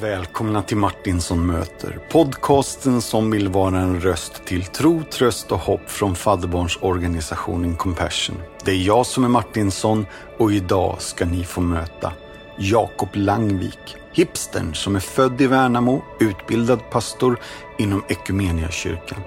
[0.00, 1.98] Välkomna till Martinsson möter.
[2.10, 8.36] Podcasten som vill vara en röst till tro, tröst och hopp från fadderbarnsorganisationen Compassion.
[8.64, 10.06] Det är jag som är Martinsson
[10.38, 12.12] och idag ska ni få möta
[12.58, 13.96] Jakob Langvik.
[14.12, 17.40] Hipstern som är född i Värnamo, utbildad pastor
[17.78, 19.20] inom Ekumeniakyrkan.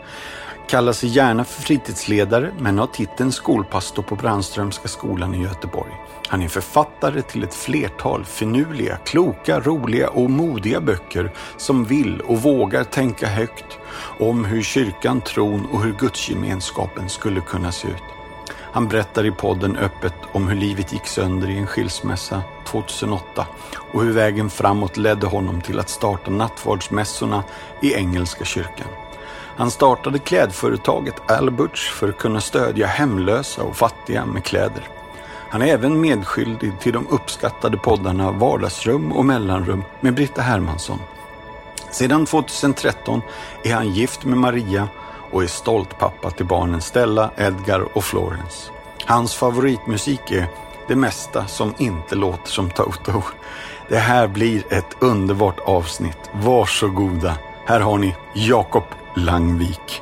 [0.68, 5.91] Kallar sig gärna för fritidsledare men har titeln skolpastor på Brandströmska skolan i Göteborg.
[6.27, 12.41] Han är författare till ett flertal finurliga, kloka, roliga och modiga böcker som vill och
[12.41, 13.77] vågar tänka högt
[14.19, 18.04] om hur kyrkan, tron och hur gudsgemenskapen skulle kunna se ut.
[18.71, 23.47] Han berättar i podden öppet om hur livet gick sönder i en skilsmässa 2008
[23.93, 27.43] och hur vägen framåt ledde honom till att starta nattvardsmässorna
[27.82, 29.07] i Engelska kyrkan.
[29.57, 34.88] Han startade klädföretaget Alberts för att kunna stödja hemlösa och fattiga med kläder.
[35.50, 40.99] Han är även medskyldig till de uppskattade poddarna Vardagsrum och Mellanrum med Britta Hermansson.
[41.91, 43.22] Sedan 2013
[43.64, 44.88] är han gift med Maria
[45.31, 48.71] och är stolt pappa till barnen Stella, Edgar och Florence.
[49.05, 50.47] Hans favoritmusik är
[50.88, 53.21] det mesta som inte låter som Toto.
[53.89, 56.30] Det här blir ett underbart avsnitt.
[56.31, 57.38] Varsågoda.
[57.66, 58.83] Här har ni Jakob
[59.17, 60.01] Langvik.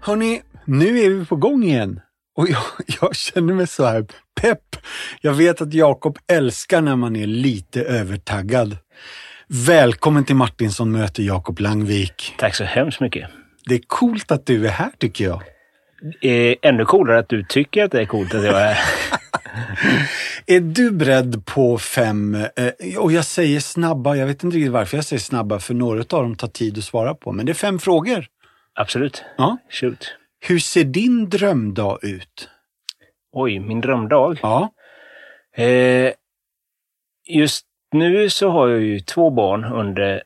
[0.00, 2.00] Hörni, nu är vi på gång igen.
[2.36, 2.62] Och jag,
[3.00, 4.06] jag känner mig så här
[4.40, 4.76] pepp.
[5.20, 8.76] Jag vet att Jakob älskar när man är lite övertaggad.
[9.48, 12.34] Välkommen till Martinsson möter Jakob Langvik.
[12.38, 13.30] Tack så hemskt mycket.
[13.66, 15.42] Det är coolt att du är här tycker jag.
[16.22, 18.78] Eh, ännu coolare att du tycker att det är coolt att jag är här.
[20.46, 24.96] Är du beredd på fem, eh, och jag säger snabba, jag vet inte riktigt varför
[24.96, 27.54] jag säger snabba, för några av dem tar tid att svara på, men det är
[27.54, 28.26] fem frågor.
[28.74, 29.24] Absolut.
[29.36, 29.58] Ja.
[29.70, 30.14] Shoot.
[30.48, 32.48] Hur ser din drömdag ut?
[33.32, 34.38] Oj, min drömdag.
[34.42, 34.72] Ja.
[35.56, 36.12] Eh,
[37.28, 40.22] just nu så har jag ju två barn under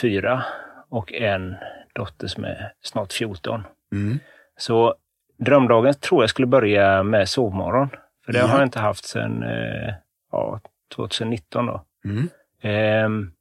[0.00, 0.44] fyra
[0.88, 1.54] och en
[1.94, 3.62] dotter som är snart 14.
[3.92, 4.18] Mm.
[4.56, 4.94] Så
[5.38, 7.88] drömdagen tror jag skulle börja med sovmorgon.
[8.24, 8.46] För det Ja.
[8.46, 9.94] har jag inte haft sedan eh,
[10.32, 10.60] ja,
[10.96, 11.84] 2019 då.
[12.04, 12.28] Mm.
[12.62, 13.32] Ehm,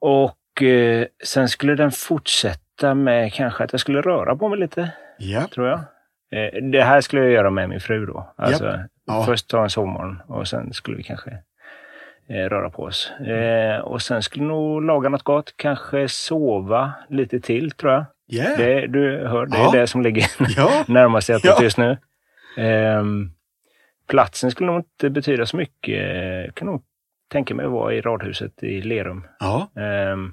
[0.00, 4.90] och eh, sen skulle den fortsätta med kanske att jag skulle röra på mig lite,
[5.18, 5.46] Ja.
[5.54, 5.78] tror jag.
[6.32, 8.34] Eh, det här skulle jag göra med min fru då.
[8.36, 8.78] Alltså,
[9.08, 9.24] Ja.
[9.26, 11.30] Först ta en sovmorgon och sen skulle vi kanske
[12.28, 13.10] eh, röra på oss.
[13.20, 18.04] Eh, och sen skulle nog laga något gott, kanske sova lite till tror jag.
[18.32, 18.58] Yeah.
[18.58, 19.74] Det, du hör, det Ja.
[19.74, 20.24] är det som ligger
[20.56, 20.84] Ja.
[20.88, 21.62] närmast hjärtat Ja.
[21.62, 21.96] just nu.
[22.58, 23.30] Ehm,
[24.08, 26.06] platsen skulle nog inte betyda så mycket.
[26.46, 26.82] Jag kan nog
[27.32, 29.26] tänka mig att vara i radhuset i Lerum.
[29.40, 29.68] Ja.
[29.82, 30.32] Ehm,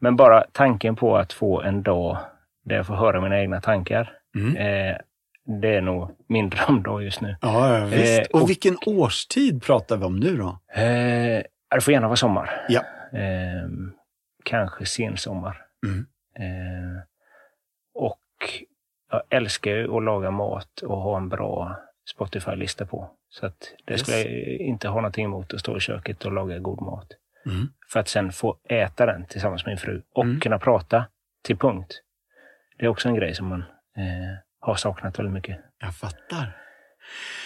[0.00, 2.18] men bara tanken på att få en dag
[2.64, 4.12] där jag får höra mina egna tankar.
[4.36, 4.56] Mm.
[4.56, 4.96] Eh,
[5.60, 7.36] det är nog min drömdag just nu.
[7.40, 8.18] Ja, ja, visst.
[8.20, 10.58] Eh, och, och- vilken årstid pratar vi om nu då?
[10.80, 11.42] Eh,
[11.74, 12.64] det får gärna vara sommar.
[12.68, 12.82] Ja.
[13.12, 13.92] Ehm,
[14.44, 15.60] kanske sensommar.
[15.86, 16.06] Mm.
[16.38, 17.02] Eh,
[17.94, 18.20] och
[19.10, 21.76] jag älskar ju att laga mat och ha en bra
[22.14, 23.10] Spotify-lista på.
[23.28, 24.00] Så att det Yes.
[24.02, 27.06] skulle jag inte ha någonting emot att stå i köket och laga god mat.
[27.46, 27.66] Mm.
[27.92, 30.40] För att sen få äta den tillsammans med min fru och Mm.
[30.40, 31.04] kunna prata
[31.42, 32.00] till punkt.
[32.78, 33.60] Det är också en grej som man
[33.96, 34.04] eh,
[34.60, 35.58] har saknat väldigt mycket.
[35.80, 36.56] Jag fattar.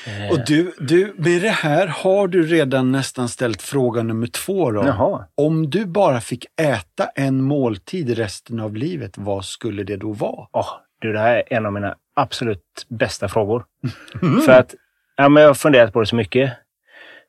[0.07, 4.71] Eh, Och du, du, med det här har du redan nästan ställt fråga nummer två
[4.71, 4.87] då.
[4.87, 5.25] Jaha.
[5.35, 10.49] Om du bara fick äta en måltid resten av livet, vad skulle det då vara?
[10.53, 10.69] Åh,
[11.01, 13.65] du, det här är en av mina absolut bästa frågor.
[14.47, 14.75] För att
[15.17, 16.53] ja, men jag har funderat på det så mycket.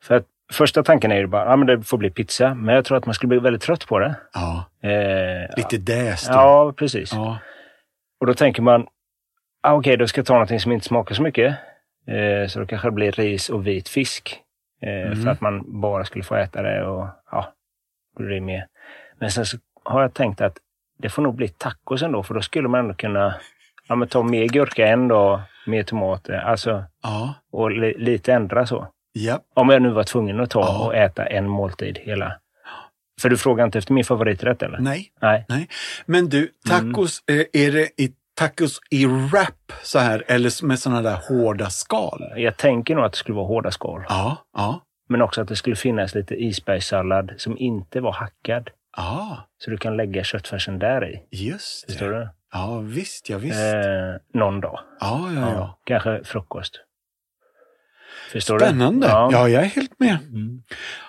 [0.04, 2.54] För att första tanken är ju bara, ja men det får bli pizza.
[2.54, 4.16] Men jag tror att man skulle bli väldigt trött på det.
[4.34, 6.28] Ja, Eh, lite däst.
[6.28, 7.13] Ja, precis.
[7.13, 7.38] Ja.
[8.19, 8.88] Och då tänker man,
[9.62, 11.56] ah, okej, då ska jag ta någonting som inte smakar så mycket.
[12.07, 14.42] Eh, så då kanske det blir ris och vit fisk.
[14.81, 15.24] Eh, Mm.
[15.24, 17.54] För att man bara skulle få äta det och ja,
[18.18, 18.63] då blir det med.
[19.19, 20.57] Men sen så har jag tänkt att
[20.98, 23.36] det får nog bli tacos ändå, för då skulle man ändå kunna
[23.88, 27.33] ja, men ta mer gurka en dag, mer tomater, alltså, Ja.
[27.51, 28.88] och li, lite ändra så.
[29.12, 29.39] Ja.
[29.54, 30.86] Om jag nu var tvungen att ta Ja.
[30.86, 32.39] och äta en måltid hela.
[33.19, 34.80] För du frågar inte efter min favoriträtt eller?
[34.80, 35.12] Nej.
[35.48, 35.68] Nej.
[36.06, 37.42] Men du, tacos, Mm.
[37.54, 42.33] eh, är det i tacos i wrap så här eller med sådana där hårda skal?
[42.36, 44.04] Jag tänker nog att det skulle vara hårda skal.
[44.10, 48.69] Ja, ja, Men också att det skulle finnas lite isbergssallad som inte var hackad.
[48.98, 51.19] ja, Så du kan lägga köttfärsen där i.
[51.48, 52.19] just Förstår det.
[52.19, 52.30] du?
[52.54, 53.60] Ja, visst, ja visst.
[53.60, 54.80] Eh, någon dag.
[55.00, 55.80] Ja, ja, ja.
[55.86, 56.80] Kanske frukost.
[58.31, 59.08] Förstår Spännande.
[59.08, 59.14] du?
[59.14, 59.50] Ja.
[59.50, 60.18] jag är helt med.
[60.28, 60.64] Mm.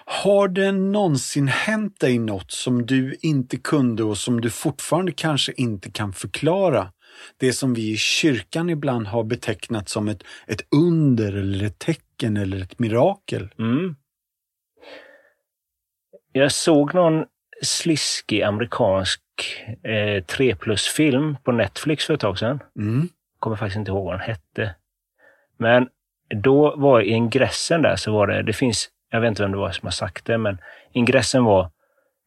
[0.04, 5.52] Har det någonsin hänt dig något som du inte kunde och som du fortfarande kanske
[5.56, 6.92] inte kan förklara?
[7.36, 12.36] Det som vi i kyrkan ibland har betecknat som ett, ett under eller ett tecken
[12.36, 13.48] eller ett mirakel.
[13.58, 13.96] Mm.
[16.32, 17.24] Jag såg någon
[17.62, 19.20] sliskig amerikansk
[19.84, 22.60] eh, 3 plus-film på Netflix för ett tag sedan.
[22.78, 23.08] Mm.
[23.38, 24.74] kommer faktiskt inte ihåg vad den hette.
[25.58, 25.88] Men
[26.34, 29.58] då var i ingressen där så var det, det finns, jag vet inte vem det
[29.58, 30.58] var som har sagt det, men
[30.92, 31.70] ingressen var,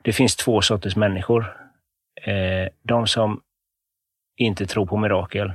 [0.02, 1.58] det finns två sorters människor.
[2.22, 3.42] Eh, de som
[4.38, 5.54] inte tror på mirakel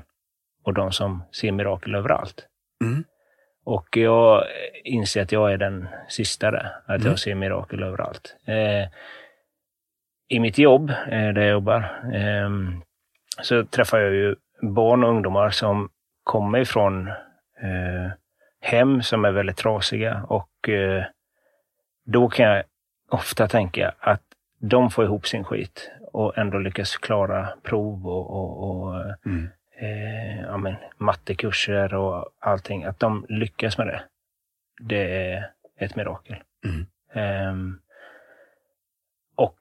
[0.65, 2.47] och de som ser mirakel överallt.
[2.85, 3.05] Mm.
[3.65, 4.45] Och jag
[4.85, 7.07] inser att jag är den sista där, att Mm.
[7.07, 8.37] jag ser mirakel överallt.
[8.47, 8.89] Eh,
[10.29, 12.83] I mitt jobb, eh, där jag jobbar, ehm,
[13.43, 15.89] så träffar jag ju barn och ungdomar som
[16.25, 17.09] kommer ifrån
[17.63, 18.11] eh,
[18.61, 21.05] hem som är väldigt trasiga och eh,
[22.05, 22.65] då kan jag
[23.11, 24.23] ofta tänka att
[24.61, 28.95] de får ihop sin skit och ändå lyckas klara prov och, och, och
[29.27, 29.49] Mm.
[29.81, 32.85] eh, ja, men, mattekurser och allting.
[32.85, 34.03] Att de lyckas med det.
[34.81, 36.37] Det är ett mirakel.
[36.65, 36.87] Mm.
[37.13, 37.79] Ehm,
[39.37, 39.59] och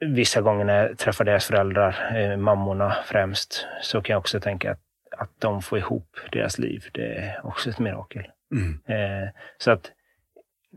[0.00, 4.72] vissa gånger när jag träffar deras föräldrar, eh, mammorna främst, så kan jag också tänka
[4.72, 4.80] att,
[5.18, 6.84] att de får ihop deras liv.
[6.92, 8.26] Det är också ett mirakel.
[8.54, 8.80] Mm.
[8.88, 9.28] Eh,
[9.58, 9.92] så att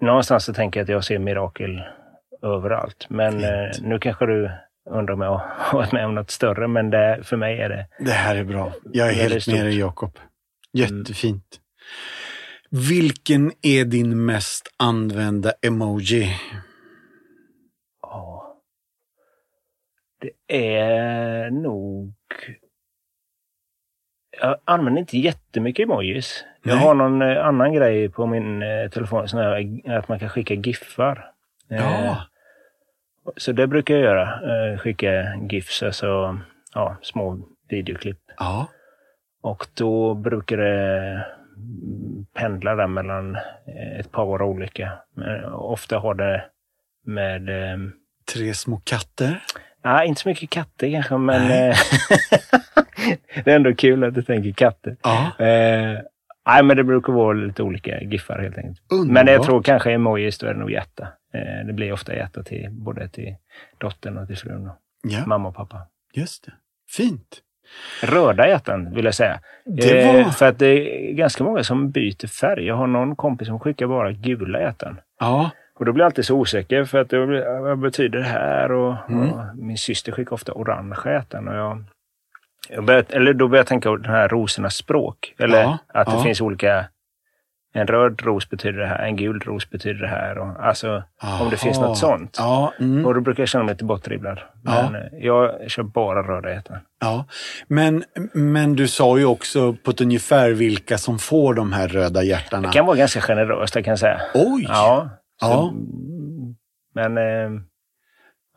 [0.01, 1.81] någonstans så tänker jag att jag ser mirakel
[2.41, 3.07] överallt.
[3.09, 4.51] Men eh, nu kanske du
[4.89, 7.87] undrar om jag har varit med om något större, men det, för mig är det
[7.99, 8.73] Det här är bra.
[8.93, 10.19] Jag är helt med dig Jakob.
[10.73, 11.59] Jättefint.
[12.69, 16.35] Vilken är din mest använda emoji?
[18.01, 18.61] Ja.
[20.19, 22.13] Det är nog...
[24.41, 26.45] Jag använder inte jättemycket emojis.
[26.63, 26.85] Jag Nej.
[26.85, 30.53] har någon eh, annan grej på min eh, telefon, sån här, att man kan skicka
[30.53, 31.31] giffar.
[31.71, 32.17] Eh, Ja.
[33.37, 34.23] Så det brukar jag göra.
[34.23, 36.39] Eh, skicka gifs, alltså
[36.73, 37.39] ja, små
[37.69, 38.19] videoklipp.
[38.37, 38.67] Ja.
[39.41, 41.25] Och då brukar det
[42.33, 44.91] pendla där mellan eh, ett par olika.
[45.53, 46.43] Ofta har det
[47.05, 47.77] med eh,
[48.33, 49.41] Tre små katter.
[49.83, 51.77] Nej, inte så mycket katter kanske, men eh,
[53.43, 54.95] det är ändå kul att du tänker katter.
[55.03, 55.45] Ja.
[55.45, 55.99] Eh,
[56.47, 58.81] nej, men det brukar vara lite olika giffar helt enkelt.
[58.91, 59.13] Underbart.
[59.25, 61.07] Men jag tror kanske emojis, då är det nog hjärta.
[61.33, 63.35] Eh, det blir ofta hjärta till både till
[63.77, 65.77] dottern och till frun och Ja, mamma och pappa.
[66.13, 66.51] just det.
[66.89, 67.41] Fint.
[68.03, 69.39] Röda hjärtan vill jag säga.
[69.65, 70.31] Det Eh, var...
[70.31, 72.65] för att det är ganska många som byter färg.
[72.65, 74.99] Jag har någon kompis som skickar bara gula hjärtan.
[75.19, 75.49] Ja.
[75.81, 77.25] Och då blir jag alltid så osäker för att det
[77.61, 78.71] vad betyder det här?
[78.71, 79.31] Och, Mm.
[79.31, 81.47] och min syster skickar ofta orangea hjärtan.
[81.47, 81.83] Och jag,
[82.69, 85.33] jag börjar, eller då börjar jag tänka på den här rosornas språk.
[85.39, 86.23] Eller Ja, att det ja.
[86.23, 86.85] finns olika...
[87.73, 90.37] En röd ros betyder det här, en gul ros betyder det här.
[90.37, 91.03] Och, alltså
[91.41, 91.87] om det finns Aha.
[91.87, 92.35] något sånt.
[92.39, 93.05] Ja, mm.
[93.05, 94.39] Och då brukar jag känna mig lite bortdribblad.
[94.65, 94.89] Ja.
[94.91, 96.77] Men eh, jag kör bara röda hjärtan.
[97.01, 97.25] ja.
[97.67, 98.03] Men,
[98.33, 102.67] men du sa ju också på ett ungefär vilka som får de här röda hjärtarna.
[102.67, 104.21] Det kan vara ganska generöst, jag kan säga.
[104.33, 104.65] Oj!
[104.69, 105.09] Ja.
[105.41, 105.73] Ja.
[106.93, 107.17] Men...
[107.17, 107.61] Eh,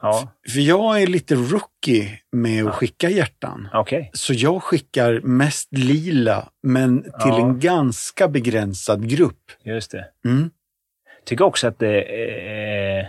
[0.03, 3.69] ja, För jag är lite rookie med att skicka hjärtan.
[3.73, 4.11] okej.
[4.15, 7.39] Så jag skickar mest lila, men till Ja.
[7.41, 9.41] en ganska begränsad grupp.
[9.63, 10.07] Just det.
[10.25, 10.51] Mm.
[11.25, 12.03] tycker också att det
[12.99, 13.09] är...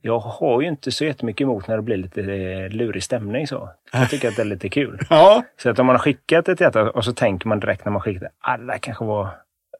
[0.00, 3.70] Jag har ju inte så jättemycket emot när det blir lite eh, lurig stämning så.
[3.92, 4.98] Jag tycker att det är lite kul.
[5.10, 5.42] Ja.
[5.62, 8.00] Så att om man har skickat ett hjärta och så tänker man direkt när man
[8.02, 9.28] skickat det, alla kanske var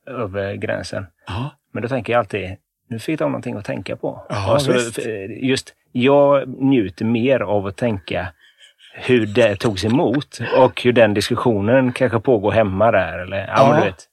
[0.06, 1.06] över gränsen.
[1.26, 1.50] ja.
[1.73, 2.56] Men då tänker jag alltid,
[2.88, 4.26] nu fick de någonting att tänka på.
[4.29, 4.99] Ja, och så, visst.
[4.99, 8.33] eh, just, jag njuter mer av att tänka
[8.95, 13.19] hur det togs emot och hur den diskussionen kanske pågår hemma där.
[13.19, 14.09] Eller, ja, du vet.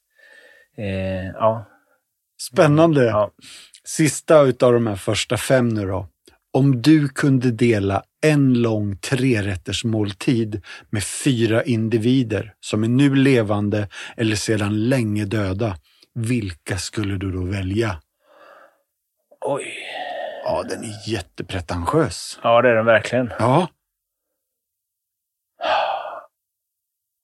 [0.78, 1.66] Eh, ja,
[2.42, 3.04] Spännande.
[3.06, 3.32] ja.
[3.84, 6.08] Sista utav de här första fem nu då.
[6.54, 13.88] Om du kunde dela en lång trerätters måltid med fyra individer som är nu levande
[14.18, 15.76] eller sedan länge döda,
[16.16, 18.02] vilka skulle du då välja?
[19.42, 19.74] Oj.
[20.44, 22.40] Ja, den är jättepretentiös.
[22.44, 23.34] Ja, det är den verkligen.
[23.40, 23.68] Ja,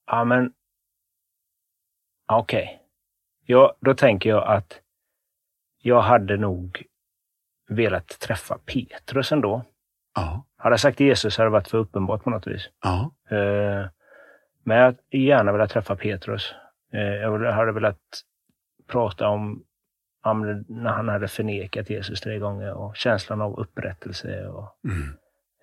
[0.07, 0.53] Ja, men...
[2.31, 2.81] Okej.
[3.45, 4.81] Ja, då tänker jag att
[5.81, 6.83] jag hade nog
[7.69, 9.63] velat träffa Petrus ändå.
[10.15, 12.69] ja, Hade jag sagt Jesus hade det varit för uppenbart på något vis.
[12.83, 13.87] ja, Eh,
[14.63, 16.53] Men jag hade gärna velat träffa Petrus.
[16.93, 17.99] Eh, Jag hade velat
[18.87, 19.63] prata om
[20.33, 24.47] när han hade förnekat Jesus tre gånger och känslan av upprättelse.
[24.47, 25.17] Och, mm.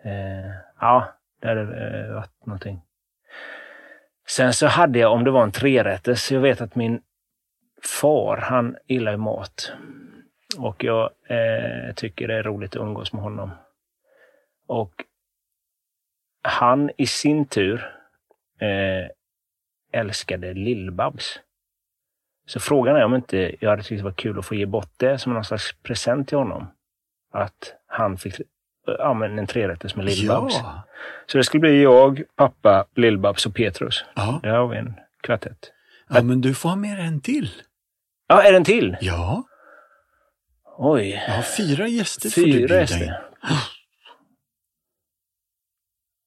[0.04, 2.82] Eh, ja, det hade eh, varit någonting.
[4.26, 7.02] Sen så hade jag, om det var en trerätters, jag vet att min
[8.00, 9.72] far, han gillar ju mat.
[10.58, 13.50] Och jag eh, tycker det är roligt att umgås med honom.
[14.66, 15.04] Och
[16.42, 17.96] han i sin tur
[18.58, 19.08] eh,
[19.92, 21.40] älskade Lill-Babs.
[22.46, 24.90] Så frågan är om inte jag hade tyckt det var kul att få ge bort
[24.96, 26.66] det som någon slags present till honom.
[27.32, 28.34] Att han fick
[28.86, 30.52] ja, men en trerätters med Lill-Babs.
[30.52, 30.82] Ja.
[31.26, 34.04] Så det skulle bli jag, pappa, Lill-Babs och Petrus.
[34.14, 34.40] Ja.
[34.42, 35.72] Där har vi en kvartett.
[36.08, 37.50] ja, men du får ha med en till.
[38.26, 38.96] Ja, är det en till?
[39.00, 39.44] Ja,
[40.76, 42.80] Oj, jag har fyra gäster får du fyra bjuda in.
[42.80, 43.22] gäster.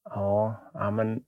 [0.03, 1.19] Ja, ja men...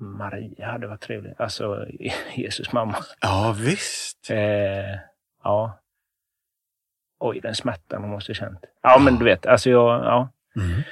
[0.00, 1.40] Ja, Maria hade varit trevligt.
[1.40, 1.86] Alltså,
[2.36, 2.96] Jesus mamma.
[3.20, 4.30] Ja, visst.
[4.30, 4.98] Eh,
[5.44, 5.80] ja.
[7.20, 8.58] Oj, den smärtan hon måste känt.
[8.82, 10.04] Ja, men du vet, alltså jag...
[10.04, 10.82] Ja, Mm.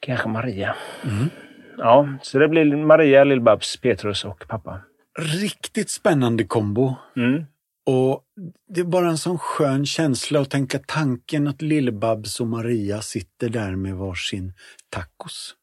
[0.00, 0.76] kanske Maria.
[1.04, 1.30] Mm.
[1.78, 4.80] Ja, så det blir Maria, Lill-Babs, Petrus och pappa.
[5.18, 6.94] Riktigt spännande kombo.
[7.16, 7.44] Mm.
[7.86, 8.22] Och
[8.68, 13.48] det är bara en sån skön känsla att tänka tanken att Lill-Babs och Maria sitter
[13.48, 14.52] där med varsin
[14.90, 15.54] tacos.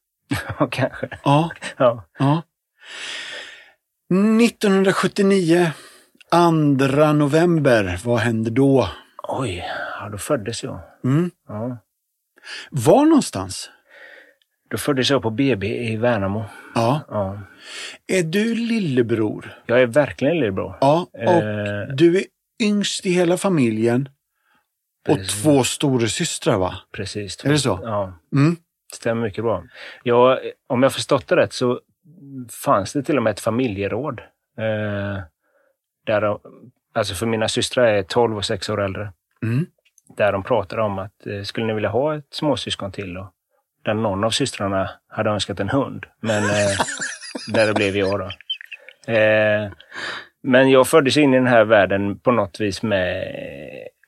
[0.58, 1.08] Ja, kanske.
[1.24, 2.04] Ja, Ja.
[2.18, 2.42] ja.
[4.40, 5.72] 1979,
[6.30, 8.88] 2 november, vad hände då?
[9.28, 9.64] Oj,
[10.00, 10.80] ja, då föddes jag.
[11.04, 11.30] Mm.
[11.48, 11.78] Ja.
[12.70, 13.70] Var någonstans?
[14.70, 16.44] Då föddes jag på BB i Värnamo.
[16.74, 17.00] Ja.
[17.08, 17.38] Ja.
[18.06, 19.58] Är du lillebror?
[19.66, 20.78] Jag är verkligen lillebror.
[20.80, 21.88] Ja, och Eh.
[21.94, 22.24] du är
[22.62, 24.08] yngst i hela familjen
[25.08, 25.42] och Precis.
[25.42, 26.74] två storasystrar va?
[26.92, 27.44] Precis.
[27.44, 27.80] Är det så?
[27.82, 28.56] Ja, Mm.
[28.94, 29.64] Stämmer mycket bra.
[30.02, 31.80] Jag, om jag förstått det rätt så
[32.64, 34.20] fanns det till och med ett familjeråd.
[34.58, 35.22] Eh,
[36.06, 36.40] där de,
[36.94, 39.12] alltså för mina systrar är 12 och 6 år äldre.
[39.42, 39.66] Mm.
[40.16, 43.16] Där de pratade om att eh, skulle ni vilja ha ett småsyskon till?
[43.16, 43.26] Och
[43.82, 46.06] där någon av systrarna hade önskat en hund.
[46.20, 46.76] Men eh,
[47.54, 48.30] där det blev jag då.
[49.12, 49.70] Eh,
[50.42, 53.34] men jag föddes in i den här världen på något vis med...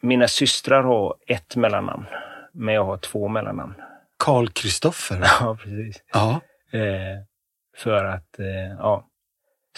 [0.00, 2.06] Mina systrar har ett mellannamn,
[2.52, 3.74] men jag har två mellannamn.
[4.18, 5.20] Karl Kristoffer.
[5.40, 6.02] Ja, precis.
[6.12, 6.40] Ja.
[6.72, 7.22] Eh,
[7.76, 8.46] för att, eh,
[8.78, 9.06] ja.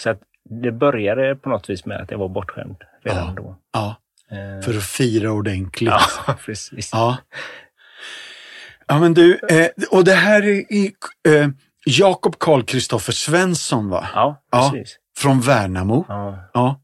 [0.01, 0.19] Så att
[0.61, 3.33] det började på något vis med att jag var bortskämd redan Ja.
[3.37, 3.55] då.
[3.73, 3.95] ja,
[4.31, 5.89] Eh, för att fira ordentligt.
[6.27, 6.89] ja, precis.
[6.93, 7.17] Ja.
[8.87, 10.63] Ja, men du, eh, och det här är
[11.27, 11.49] eh,
[11.85, 14.07] Jakob Karl Kristoffer Svensson va?
[14.15, 14.71] Ja, Ja.
[14.73, 14.97] precis.
[15.17, 16.05] Från Värnamo.
[16.07, 16.49] Ja.
[16.53, 16.81] Ja.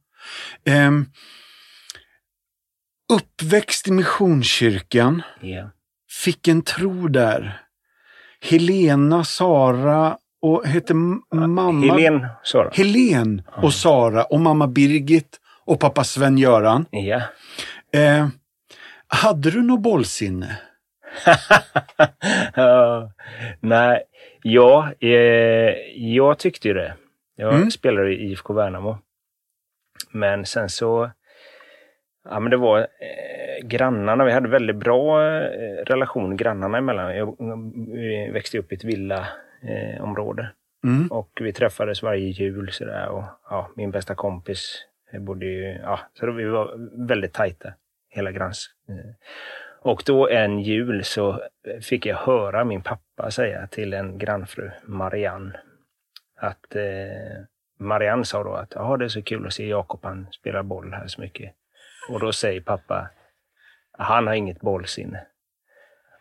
[0.65, 1.05] Ehm,
[3.13, 5.69] uppväxt i Missionskyrkan, Ja.
[6.23, 7.61] Fick en tro där.
[8.41, 10.93] Helena, Sara och hette
[11.33, 11.71] mamma...
[11.95, 12.69] Helen Sara.
[12.73, 16.85] Helen och Sara och mamma Birgit och pappa Sven-Göran.
[16.91, 17.21] Ja.
[17.99, 18.27] Eh,
[19.07, 20.57] hade du något bollsinne?
[22.55, 23.11] Ja,
[23.59, 24.03] Nej,
[24.43, 25.09] ja, eh,
[25.95, 26.93] jag tyckte ju det.
[27.35, 27.71] Jag Mm.
[27.71, 28.97] spelade i IFK Värnamo.
[30.11, 31.11] Men sen så,
[32.29, 37.17] ja men det var eh, grannarna, vi hade väldigt bra eh, relation grannarna emellan.
[37.17, 37.35] Jag,
[37.93, 39.95] vi växte upp i ett villaområde.
[39.97, 40.51] Eh, område.
[40.83, 41.07] Mm.
[41.07, 45.99] och vi träffades varje jul sådär och ja, min bästa kompis eh, bodde ju, ja,
[46.13, 46.73] så då vi var
[47.07, 47.73] väldigt tajta,
[48.09, 48.69] hela granns.
[48.89, 49.13] eh.
[49.81, 51.41] Och då en jul så
[51.81, 55.59] fick jag höra min pappa säga till en grannfru, Marianne,
[56.35, 57.43] att eh,
[57.79, 60.93] Marianne sa då att ja, det är så kul att se Jakob, han spelar boll
[60.93, 61.53] här så mycket.
[62.09, 63.09] Och då säger pappa,
[63.97, 65.27] han har inget bollsinne.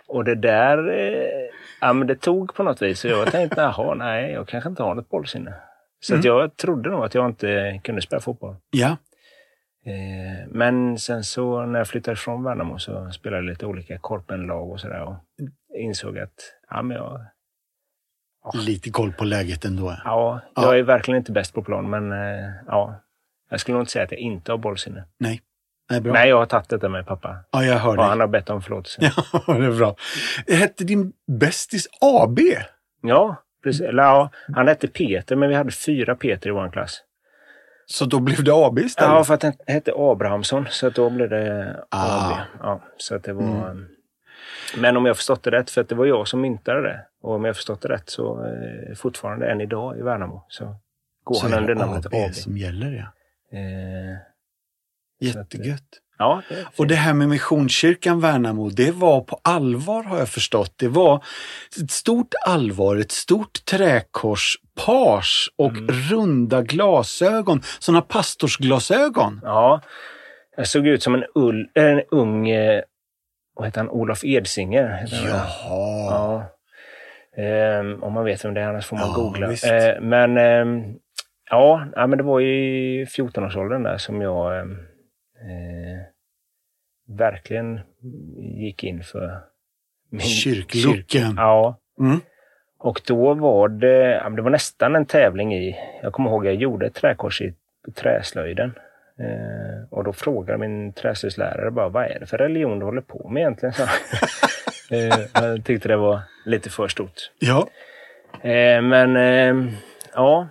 [0.06, 1.48] Och det där, eh,
[1.80, 3.00] ja men det tog på något vis.
[3.00, 5.54] Så jag tänkte, jaha, nej, jag kanske inte har något bollsinne.
[6.00, 8.56] Så att jag trodde nog att jag inte kunde spela fotboll.
[8.70, 8.96] Ja.
[9.86, 14.70] Eh, men sen så när jag flyttade från Värnamo så spelade jag lite olika korpenlag
[14.70, 15.16] och sådär och
[15.78, 16.34] insåg att,
[16.70, 17.20] ja men jag,
[18.54, 19.96] Lite koll på läget ändå.
[20.04, 20.62] ja, Ja.
[20.62, 22.94] jag är verkligen inte bäst på plan men eh, ja,
[23.50, 25.04] jag skulle nog inte säga att jag inte har bollsinne.
[25.18, 25.40] Nej.
[25.90, 26.12] Nej, bra.
[26.12, 27.36] Nej, jag har tagit detta med pappa.
[27.50, 28.06] Ja, jag hör Och dig.
[28.06, 29.00] han har bett om förlåtelse.
[29.46, 29.96] Ja, det är bra.
[30.48, 32.38] Hette din bästis AB?
[33.02, 33.80] Ja, precis.
[33.80, 37.00] Eller, ja, han hette Peter, men vi hade fyra Peter i vår klass.
[37.86, 39.10] Så då blev det AB istället?
[39.10, 42.30] Ja, för att han hette Abrahamsson, så att då blev det Ah.
[42.32, 42.38] AB.
[42.62, 43.76] Ja, så att det var...
[44.76, 47.34] Men om jag förstått det rätt, för att det var jag som myntade det, och
[47.34, 50.76] om jag förstått det rätt så eh, fortfarande än idag i Värnamo så
[51.24, 52.34] går Så han under är namnet AB AB.
[52.34, 53.02] som gäller, ja.
[53.58, 54.33] Eh, Så
[55.20, 55.82] Jättegött.
[56.18, 60.72] ja, det Och det här med Missionskyrkan Värnamo, det var på allvar har jag förstått.
[60.76, 61.24] Det var
[61.82, 64.56] ett stort allvar, ett stort träkors,
[64.86, 65.88] page och Mm.
[66.10, 67.62] runda glasögon.
[67.78, 69.40] Sådana pastorsglasögon.
[69.42, 69.80] Ja,
[70.56, 72.82] jag såg ut som en, ull, en ung, eh,
[73.56, 75.04] vad heter han, Olof Edsinger.
[75.10, 75.48] Jaha.
[76.10, 76.50] Ja.
[77.42, 79.52] Ehm, om man vet vem det är, annars får man Ja, googla.
[79.52, 80.94] Eh, men ehm,
[81.50, 84.66] Ja, men det var i 14-årsåldern där som jag
[85.44, 86.02] eh,
[87.18, 87.80] verkligen
[88.36, 89.40] gick in för
[90.10, 91.04] min kyrklucken.
[91.06, 91.78] Kyrk, ja.
[92.00, 92.20] Mm.
[92.78, 96.86] Och då var det, det var nästan en tävling i, jag kommer ihåg jag gjorde
[96.86, 97.54] ett träkors i
[97.94, 98.74] träslöjden.
[99.18, 103.28] Eh, och då frågade min träslöjdslärare bara, vad är det för religion du håller på
[103.28, 103.72] med egentligen?
[103.72, 103.82] Så,
[104.94, 107.30] eh, jag tyckte det var lite för stort.
[107.38, 107.68] Ja.
[108.50, 109.72] Eh, men eh,
[110.14, 110.48] ja,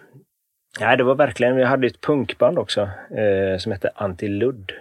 [0.80, 4.72] Ja, det var verkligen, vi hade ett punkband också eh, som hette Antiludd.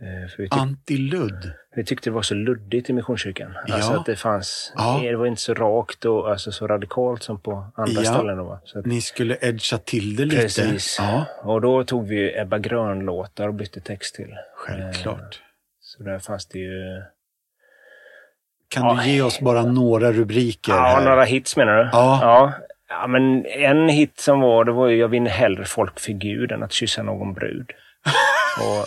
[0.00, 1.52] Eh, Antiludd?
[1.76, 3.54] Vi tyckte det var så luddigt i Missionskyrkan.
[3.66, 3.74] Ja.
[3.74, 5.00] Alltså att det fanns, ja.
[5.02, 8.14] det var inte så rakt och alltså så radikalt som på andra ja.
[8.14, 8.36] ställen.
[8.36, 10.42] Då, så att, Ni skulle edga till det lite?
[10.42, 10.96] Precis.
[11.00, 11.26] Ja.
[11.42, 14.34] Och då tog vi Ebba Grön-låtar och bytte text till.
[14.56, 15.20] Självklart.
[15.20, 15.28] Eh,
[15.80, 17.02] så där fanns det ju...
[18.68, 20.72] Kan du ge oss bara några rubriker?
[20.72, 21.04] Ja, här?
[21.04, 21.90] några hits menar du?
[21.92, 22.18] Ja.
[22.22, 22.52] ja.
[22.88, 26.52] Ja, men en hit som var, det var ju Jag vinner hellre folk för Gud
[26.52, 27.70] än att kyssa någon brud.
[28.60, 28.80] och,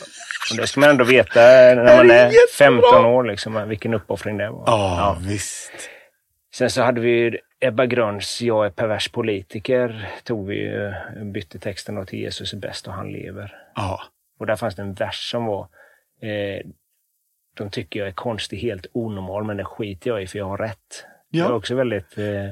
[0.51, 4.49] och det ska man ändå veta när man är 15 år, liksom, vilken uppoffring det
[4.49, 4.63] var.
[4.65, 5.89] Ja, ja, visst.
[6.53, 10.09] Sen så hade vi Ebba Gröns Jag är pervers politiker.
[10.23, 10.91] Tog vi,
[11.33, 13.57] bytte texten till Jesus är bäst och han lever.
[13.75, 14.01] Ja.
[14.39, 15.61] Och där fanns det en vers som var
[16.21, 16.65] eh,
[17.57, 20.57] De tycker jag är konstig, helt onormal, men det skiter jag i för jag har
[20.57, 21.05] rätt.
[21.29, 21.43] Ja.
[21.43, 22.17] Det var också väldigt...
[22.17, 22.49] Eh,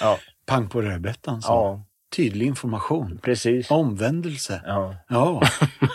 [0.00, 0.18] ja.
[0.50, 1.42] Pang på rödbetan.
[1.42, 1.52] Så.
[1.52, 1.84] Ja.
[2.16, 3.18] Tydlig information.
[3.22, 3.70] Precis.
[3.70, 4.62] Omvändelse.
[4.66, 4.94] Ja.
[5.08, 5.42] ja.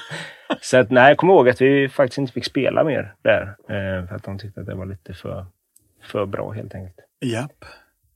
[0.62, 3.56] så att, nej, jag kommer ihåg att vi faktiskt inte fick spela mer där.
[3.70, 5.46] Eh, för att de tyckte att det var lite för,
[6.04, 6.96] för bra helt enkelt.
[7.26, 7.66] Japp.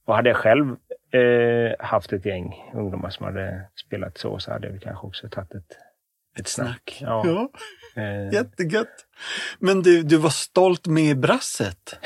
[0.06, 0.76] Och hade jag själv
[1.12, 5.56] eh, haft ett gäng ungdomar som hade spelat så, så hade jag kanske också tagit
[5.56, 5.78] ett,
[6.40, 6.68] ett snack.
[6.68, 6.98] snack.
[7.02, 7.24] Ja.
[7.26, 7.50] ja.
[8.02, 8.34] Eh.
[8.34, 9.06] Jättegött.
[9.60, 12.00] Men du, du var stolt med brasset?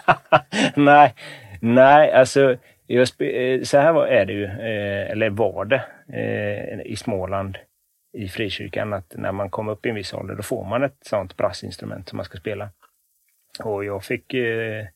[0.76, 1.14] nej,
[1.60, 2.56] nej, alltså
[2.88, 7.58] USB, eh, så här var, är det ju, eh, eller var det, eh, i Småland
[8.12, 10.98] i frikyrkan att när man kom upp i en viss ålder då får man ett
[11.00, 12.70] sånt brassinstrument som man ska spela.
[13.64, 14.86] Och jag fick eh,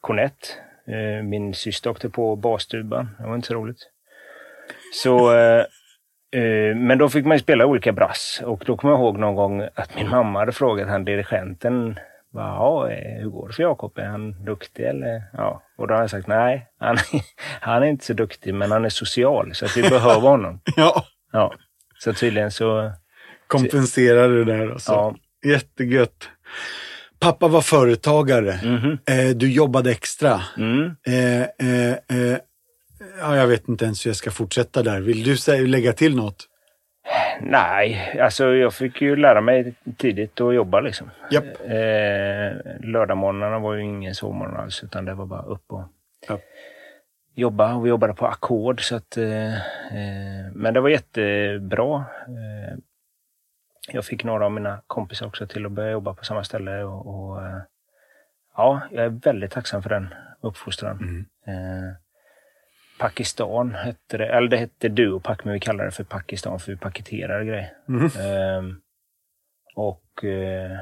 [0.00, 0.58] kornett.
[0.86, 3.08] Eh, min syster åkte på basstuban.
[3.18, 3.90] Det var inte så roligt.
[4.94, 5.64] Så, eh,
[6.32, 9.68] eh, men då fick man spela olika brass och då kommer jag ihåg någon gång
[9.74, 11.98] att min mamma hade frågat han dirigenten
[12.32, 13.98] Ja, eh, hur går det för Jakob?
[13.98, 15.22] Är han duktig eller?
[15.32, 15.62] Ja.
[15.78, 16.96] Och då har jag sagt nej, han,
[17.60, 20.60] han är inte så duktig men han är social så att vi behöver honom.
[20.76, 21.04] ja.
[21.32, 21.54] ja.
[21.98, 22.92] Så tydligen så...
[23.46, 24.92] Kompenserar du där alltså?
[24.92, 25.16] Ja.
[25.44, 26.28] Jättegött.
[27.20, 28.52] Pappa var företagare.
[28.52, 28.98] Mm -hmm.
[29.06, 30.42] eh, du jobbade extra.
[30.56, 30.90] Mm.
[31.06, 32.38] Eh, eh, eh,
[33.20, 35.00] ja, jag vet inte ens hur jag ska fortsätta där.
[35.00, 36.48] Vill du säga, lägga till något?
[37.40, 41.10] Nej, alltså jag fick ju lära mig tidigt att jobba liksom.
[41.32, 41.60] Yep.
[41.60, 45.84] Eh, lördagmorgnarna var ju ingen sovmorgon alls utan det var bara upp och
[46.30, 46.40] yep.
[47.34, 47.74] jobba.
[47.74, 49.16] Och vi jobbade på ackord så att...
[49.16, 52.04] Eh, eh, men det var jättebra.
[52.26, 52.78] Eh,
[53.88, 57.06] jag fick några av mina kompisar också till att börja jobba på samma ställe och,
[57.06, 57.60] och eh,
[58.56, 60.96] ja, jag är väldigt tacksam för den uppfostran.
[60.96, 61.26] Mm.
[61.46, 61.94] Eh,
[63.02, 66.78] Pakistan hette det, eller det hette Duopack men vi kallar det för Pakistan för vi
[66.78, 67.72] paketerar grejer.
[67.88, 68.04] Mm.
[68.58, 68.80] Um,
[69.74, 70.78] och uh,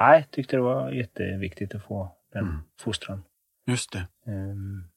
[0.00, 2.60] nej, tyckte det var jätteviktigt att få den mm.
[2.80, 3.22] fostran.
[3.66, 4.06] Just det.
[4.26, 4.88] Um,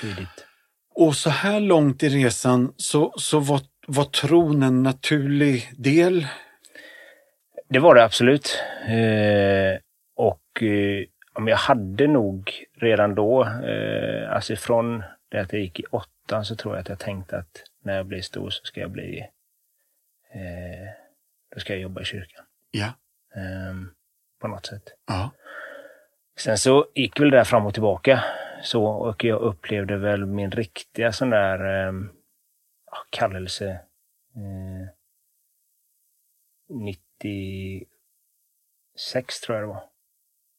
[0.00, 0.46] tidigt.
[0.94, 6.26] Och så här långt i resan så, så var, var tron en naturlig del?
[7.68, 8.62] Det var det absolut.
[8.88, 9.78] Uh,
[10.16, 11.04] och uh,
[11.46, 16.56] jag hade nog redan då, eh, alltså från det att jag gick i åttan så
[16.56, 19.20] tror jag att jag tänkte att när jag blir stor så ska jag bli,
[20.32, 20.88] eh,
[21.54, 22.44] då ska jag jobba i kyrkan.
[22.70, 22.86] Ja.
[23.34, 23.74] Eh,
[24.40, 24.82] på något sätt.
[25.06, 25.30] Ja.
[26.36, 28.24] Sen så gick väl det där fram och tillbaka.
[28.62, 31.92] Så, och jag upplevde väl min riktiga sån där eh,
[33.10, 33.80] kallelse
[34.34, 34.88] eh,
[36.68, 39.84] 96 tror jag det var.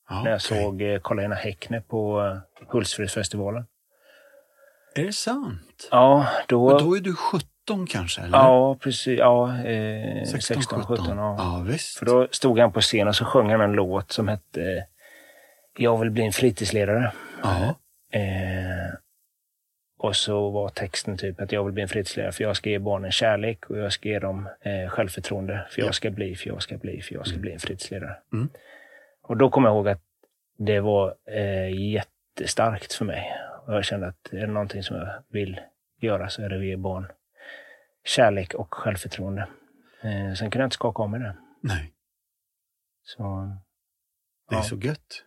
[0.09, 0.63] Ja, när jag okay.
[0.63, 3.65] såg eh, Karl-Einar Häckner på eh, Hultsfredsfestivalen.
[4.95, 5.88] Är det sant?
[5.91, 6.69] Ja, då...
[6.69, 8.21] Men då är du 17 kanske?
[8.21, 8.38] Eller?
[8.38, 9.19] Ja, precis.
[9.19, 11.17] Ja, eh, 16, 16 17.
[11.17, 11.36] Ja.
[11.38, 11.97] ja, visst.
[11.97, 14.86] För då stod han på scen och så sjöng han en låt som hette
[15.77, 17.12] Jag vill bli en fritidsledare.
[17.43, 17.75] Ja.
[18.19, 18.93] Eh,
[19.97, 22.79] och så var texten typ att jag vill bli en fritidsledare för jag ska ge
[22.79, 25.67] barnen kärlek och jag ska ge dem eh, självförtroende.
[25.69, 25.93] För jag ja.
[25.93, 27.41] ska bli, för jag ska bli, för jag ska mm.
[27.41, 28.15] bli en fritidsledare.
[28.34, 28.49] Mm.
[29.21, 30.01] Och då kommer jag ihåg att
[30.58, 33.32] det var eh, jättestarkt för mig.
[33.67, 35.60] Och jag kände att är det någonting som jag vill
[36.02, 37.08] göra så är det att ge barn
[38.06, 39.47] kärlek och självförtroende.
[40.02, 41.36] Eh, sen kunde jag inte skaka av mig det.
[41.62, 41.93] Nej.
[43.04, 43.23] Så,
[44.49, 44.63] det är ja.
[44.63, 45.23] så gött.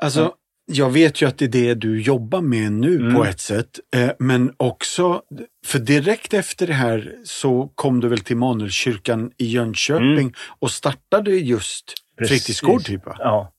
[0.00, 0.34] Alltså,
[0.66, 3.14] jag vet ju att det är det du jobbar med nu Mm.
[3.14, 3.80] på ett sätt.
[3.96, 5.22] Eh, men också,
[5.66, 10.32] för direkt efter det här så kom du väl till Manuelkyrkan i Jönköping Mm.
[10.58, 12.42] och startade just Precis.
[12.44, 13.16] fritidsgård typ va?
[13.18, 13.52] Ja.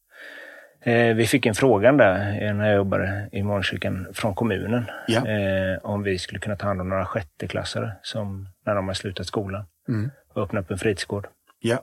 [0.82, 4.86] Eh, vi fick en frågan där eh, när jag jobbade i Morgonkyrkan från kommunen.
[5.08, 5.28] Ja.
[5.28, 9.26] Eh, om vi skulle kunna ta hand om några sjätteklassare som när de har slutat
[9.26, 10.12] skolan Mm.
[10.34, 11.28] och öppna upp en fritidsgård.
[11.60, 11.80] Ja.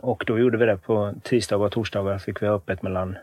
[0.00, 2.18] Och då gjorde vi det på tisdagar och torsdagar.
[2.18, 3.18] Fick vi ha öppet mellan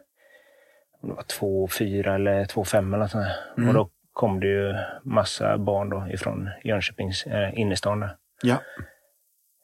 [1.02, 3.28] om det var två och fyra eller två och fem eller sånt.
[3.58, 3.70] Mm.
[3.70, 8.10] Och då kom det ju massa barn då ifrån Jönköpings eh, innerstan.
[8.44, 8.58] Ja.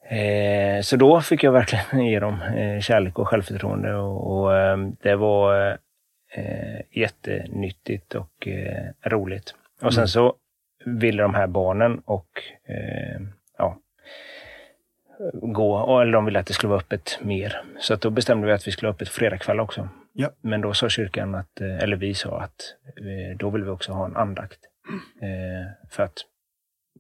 [0.10, 4.78] Eh, så då fick jag verkligen ge dem eh, kärlek och självförtroende och, och eh,
[5.02, 5.78] det var
[6.34, 9.56] eh, jättenyttigt och eh, roligt.
[9.82, 10.08] Och sen Mm.
[10.08, 10.36] så
[10.86, 12.28] ville de här barnen och
[12.68, 13.22] eh,
[13.58, 13.78] ja,
[15.34, 17.62] gå, eller de ville att det skulle vara öppet mer.
[17.80, 19.90] Så att då bestämde vi att vi skulle ha öppet fredagkväll också.
[20.14, 20.30] Ja.
[20.42, 22.76] Men då sa kyrkan, att, eller vi sa att
[23.38, 24.60] då vill vi också ha en andakt.
[25.22, 26.18] Eh, för att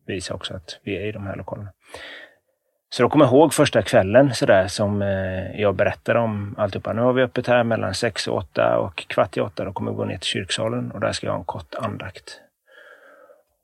[0.05, 1.69] visa också att vi är i de här lokalerna.
[2.93, 6.93] Så då kommer jag ihåg första kvällen sådär som eh, jag berättade om alltihopa.
[6.93, 9.65] Nu har vi öppet här mellan sex och åtta och kvart i åtta.
[9.65, 12.39] Då kommer vi gå ner till kyrksalen och där ska jag ha en kort andakt.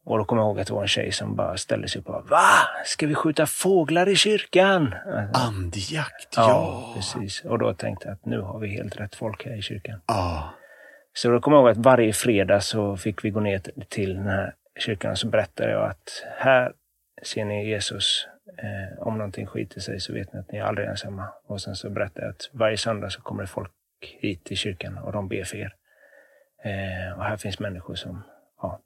[0.06, 2.08] Och då kommer jag ihåg att det var en tjej som bara ställde sig upp
[2.08, 2.50] och bara Va?
[2.86, 4.96] Ska vi skjuta fåglar i kyrkan?
[5.06, 6.94] Alltså, Andjakt, ja, ja.
[6.96, 7.46] precis.
[7.46, 10.02] Och då tänkte jag att nu har vi helt rätt folk här i kyrkan.
[10.08, 10.54] Ja.
[11.14, 14.28] Så då kommer jag ihåg att varje fredag så fick vi gå ner till den
[14.28, 16.72] här kyrkan och så berättade jag att här
[17.24, 18.28] ser ni Jesus.
[18.58, 21.28] Eh, om någonting skiter sig så vet ni att ni är aldrig ensamma.
[21.48, 23.72] Och sen så berättade jag att varje söndag så kommer det folk
[24.20, 25.76] hit till kyrkan och de ber för er.
[26.64, 28.24] Eh, och här finns människor som
[28.62, 28.80] ja,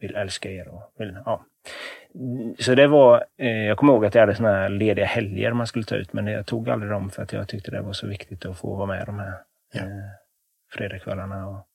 [0.00, 0.68] vill älska er.
[0.68, 1.44] Och vill, ja.
[2.58, 5.66] Så det var, eh, jag kommer ihåg att jag hade såna här lediga helger man
[5.66, 8.06] skulle ta ut, men jag tog aldrig dem för att jag tyckte det var så
[8.06, 9.34] viktigt att få vara med de här
[9.72, 9.80] Ja.
[9.80, 9.88] eh,
[10.72, 11.46] fredagskvällarna.
[11.48, 11.66] Och,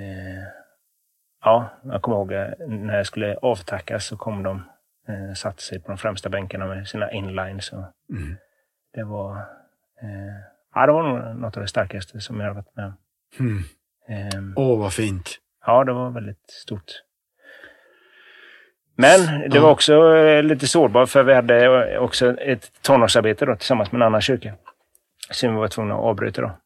[0.00, 0.44] eh,
[1.44, 4.62] ja, jag kommer ihåg eh, när jag skulle avtackas så kom de,
[5.08, 7.72] eh, satte sig på de främsta bänkarna med sina inlines.
[7.72, 8.36] Och Mm.
[8.94, 9.36] det var,
[10.02, 10.34] eh,
[10.74, 12.96] ja, det var nog något av det starkaste som jag har varit med om.
[13.40, 13.58] Mm.
[14.08, 15.38] Eh, Åh, vad fint.
[15.66, 17.02] Ja, det var väldigt stort.
[18.96, 23.56] Men det var också eh, lite sårbart för vi hade eh, också ett tonårsarbete då,
[23.56, 24.54] tillsammans med en annan kyrka.
[25.30, 26.42] Som vi var tvungna att avbryta.
[26.42, 26.58] Då.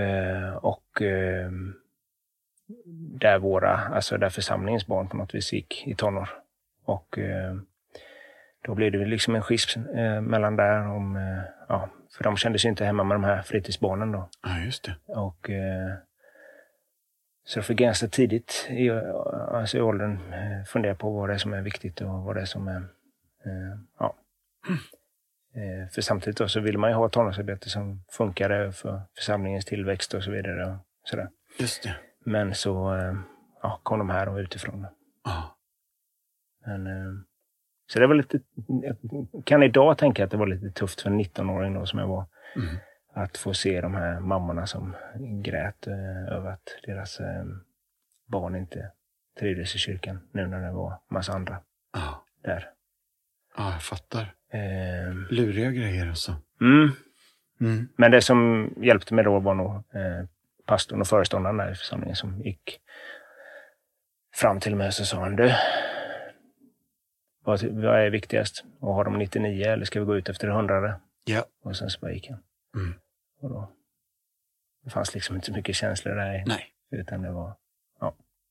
[0.00, 1.50] Eh, och eh,
[3.20, 6.28] där våra, alltså där församlingens barn på något vis gick i tonår.
[6.84, 7.54] Och eh,
[8.62, 12.58] då blev det liksom en schism eh, mellan där om, eh, ja, för de kände
[12.58, 14.28] sig inte hemma med de här fritidsbarnen då.
[14.42, 14.96] Ja, just det.
[15.06, 15.94] Och, eh,
[17.44, 21.38] så jag fick ganska tidigt i, alltså i åldern eh, fundera på vad det är
[21.38, 22.76] som är viktigt och vad det är som är...
[23.44, 24.14] Eh, ja.
[25.54, 29.64] Eh, för samtidigt då så vill man ju ha ett tonårsarbete som funkar för församlingens
[29.64, 30.66] tillväxt och så vidare.
[30.66, 31.28] Och sådär.
[31.58, 31.94] Just det.
[32.24, 33.14] Men så eh,
[33.62, 34.86] ja, kom de här då utifrån.
[35.24, 35.51] Ja.
[36.66, 37.12] Men, eh,
[37.86, 38.40] så det var lite...
[38.82, 38.96] Jag
[39.44, 42.26] kan idag tänka att det var lite tufft för en 19-åring då som jag var.
[42.56, 42.76] Mm.
[43.14, 44.96] Att få se de här mammorna som
[45.44, 47.44] grät eh, över att deras eh,
[48.26, 48.90] barn inte
[49.40, 51.56] trivdes i kyrkan nu när det var massa andra
[51.92, 52.24] Ja.
[52.42, 52.68] där.
[53.56, 54.34] ja, jag fattar.
[54.52, 56.36] Eh, Luriga grejer alltså.
[56.60, 56.90] mm.
[57.60, 57.88] Mm.
[57.96, 60.26] Men det som hjälpte mig då var nog eh,
[60.66, 62.80] pastorn och föreståndaren där i församlingen som gick
[64.34, 65.52] fram till mig och så sa han du,
[67.44, 68.64] vad, vad är viktigast?
[68.76, 71.00] Att ha de 99 eller ska vi gå ut efter det 100?
[71.24, 71.44] Ja.
[71.64, 72.38] Och sen så bara gick han.
[72.76, 72.94] Mm.
[73.40, 73.72] Och då,
[74.84, 76.44] det fanns liksom inte så mycket känslor där.
[76.46, 77.54] Nej, Utan det var...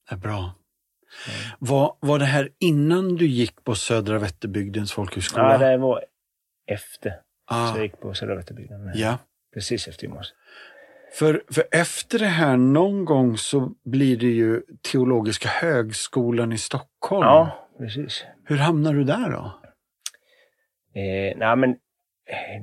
[0.10, 0.38] det är bra.
[0.40, 1.58] Mm.
[1.60, 5.52] Var, var det här innan du gick på Södra Vätterbygdens folkhögskola?
[5.52, 6.04] Ja, det var
[6.68, 7.20] efter.
[7.46, 8.92] ah, Så jag gick på Södra Vätterbygden.
[8.96, 9.18] ja.
[9.54, 10.36] Precis efter gymnasiet.
[11.14, 17.24] För, för efter det här någon gång så blir det ju Teologiska högskolan i Stockholm.
[17.28, 18.26] Ja, precis.
[18.52, 19.60] Hur hamnar du där då?
[21.00, 21.70] Eh, nej, men
[22.26, 22.62] eh,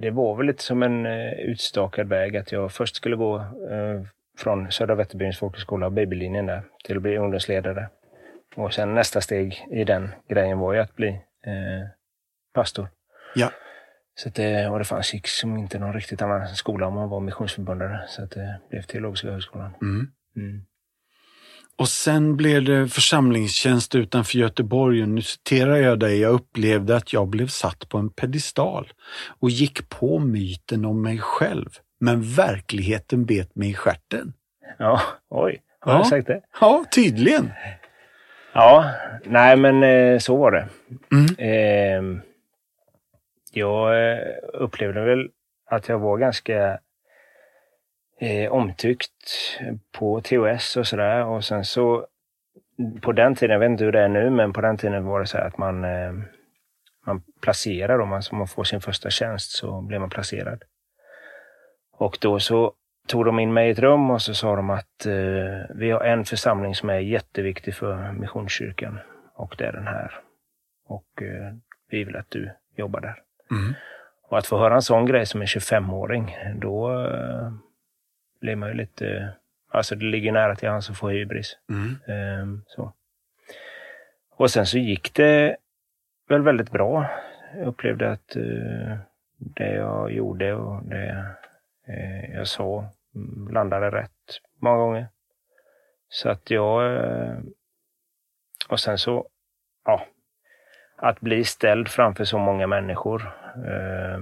[0.00, 3.36] det var väl lite som en eh, utstakad väg att jag först skulle gå
[3.70, 4.02] eh,
[4.38, 7.88] från Södra Vätterbygdens folkhögskola, bibellinjen där, till att bli ungdomsledare.
[8.56, 11.08] Och sen nästa steg i den grejen var ju att bli
[11.46, 11.88] eh,
[12.54, 12.88] pastor.
[13.34, 13.50] Ja.
[14.14, 17.20] Så att det, och det fanns liksom inte någon riktigt annan skola om man var
[17.20, 18.04] missionsförbundare.
[18.08, 19.74] Så att det blev Teologiska högskolan.
[19.82, 20.12] Mm.
[20.36, 20.66] Mm.
[21.78, 26.20] Och sen blev det församlingstjänst utanför Göteborg och nu citerar jag dig.
[26.20, 28.92] Jag upplevde att jag blev satt på en pedestal
[29.40, 31.68] och gick på myten om mig själv.
[32.00, 34.32] Men verkligheten bet mig i stjärten.
[34.78, 35.60] Ja, oj.
[35.80, 35.98] Har Ja.
[35.98, 36.40] jag sagt det?
[36.60, 37.50] Ja, tydligen.
[38.52, 38.90] Ja,
[39.24, 40.68] nej men eh, så var det.
[41.12, 41.26] Mm.
[41.38, 42.20] Eh,
[43.52, 44.18] jag eh,
[44.54, 45.28] upplevde väl
[45.70, 46.78] att jag var ganska
[48.20, 49.12] eh, omtyckt
[49.92, 51.24] på TOS och sådär.
[51.24, 52.06] Och sen så
[53.02, 55.20] på den tiden, jag vet inte hur det är nu, men på den tiden var
[55.20, 56.12] det så att man, eh,
[57.06, 60.62] man placerar, om man, om man får sin första tjänst så blir man placerad.
[61.96, 62.72] Och då så
[63.06, 66.00] tog de in mig i ett rum och så sa de att eh, vi har
[66.00, 68.98] en församling som är jätteviktig för Missionskyrkan
[69.34, 70.20] och det är den här.
[70.86, 71.54] Och eh,
[71.90, 73.22] vi vill att du jobbar där.
[73.50, 73.74] Mm.
[74.28, 77.52] Och att få höra en sån grej som en 25-åring, då eh,
[78.44, 79.32] blir man ju lite...
[79.68, 81.58] Alltså det ligger nära till hans att få hybris.
[81.70, 81.96] Mm.
[82.06, 82.92] Ehm, så.
[84.30, 85.56] Och sen så gick det
[86.28, 87.10] väl väldigt bra.
[87.56, 88.98] Jag upplevde att eh,
[89.38, 91.34] det jag gjorde och det
[91.86, 92.88] eh, jag sa
[93.50, 95.06] landade rätt många gånger.
[96.08, 96.96] Så att jag...
[96.96, 97.38] Eh,
[98.68, 99.28] och sen så,
[99.84, 100.06] ja,
[100.96, 103.32] att bli ställd framför så många människor
[103.66, 104.18] eh,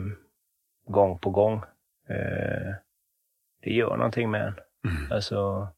[0.87, 1.63] gång på gång.
[2.09, 2.75] Eh,
[3.63, 4.55] det gör någonting med en.
[4.91, 5.13] Mm.
[5.13, 5.69] Alltså,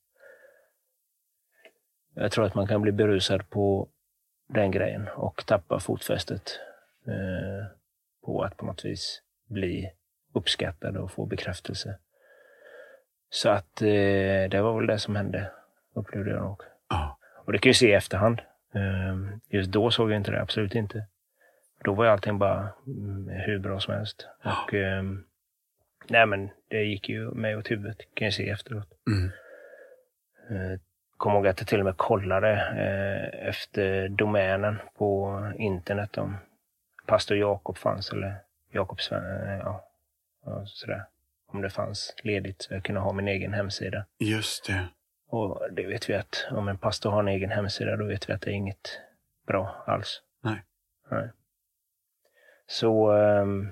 [2.14, 3.88] jag tror att man kan bli berusad på
[4.48, 6.60] den grejen och tappa fotfästet
[7.06, 7.66] eh,
[8.24, 9.90] på att på något vis bli
[10.32, 11.98] uppskattad och få bekräftelse.
[13.30, 15.50] Så att eh, det var väl det som hände,
[15.94, 16.60] upplevde jag nog.
[16.88, 17.18] Ja.
[17.44, 18.40] Och det kan ju se i efterhand.
[18.74, 21.06] Eh, just då såg jag inte det, absolut inte.
[21.84, 24.26] Då var allting bara mm, hur bra som helst.
[24.42, 24.64] Ja.
[24.64, 25.24] Och, ehm,
[26.08, 28.88] nej men det gick ju mig åt huvudet, kan jag se efteråt.
[29.06, 29.30] Mm.
[30.50, 30.80] Eh,
[31.16, 36.36] Kommer ihåg att jag till och med kollade eh, efter domänen på internet om
[37.06, 38.36] pastor Jakob fanns eller
[38.70, 39.84] Jakob Sven, eh, ja,
[40.44, 41.04] ja, sådär.
[41.46, 44.04] Om det fanns ledigt så jag kunde ha min egen hemsida.
[44.18, 44.88] Just det.
[45.28, 48.32] Och det vet vi att om en pastor har en egen hemsida, då vet vi
[48.32, 49.00] att det är inget
[49.46, 50.22] bra alls.
[50.42, 50.62] Nej.
[51.10, 51.30] Nej.
[52.66, 53.68] Så, ehm,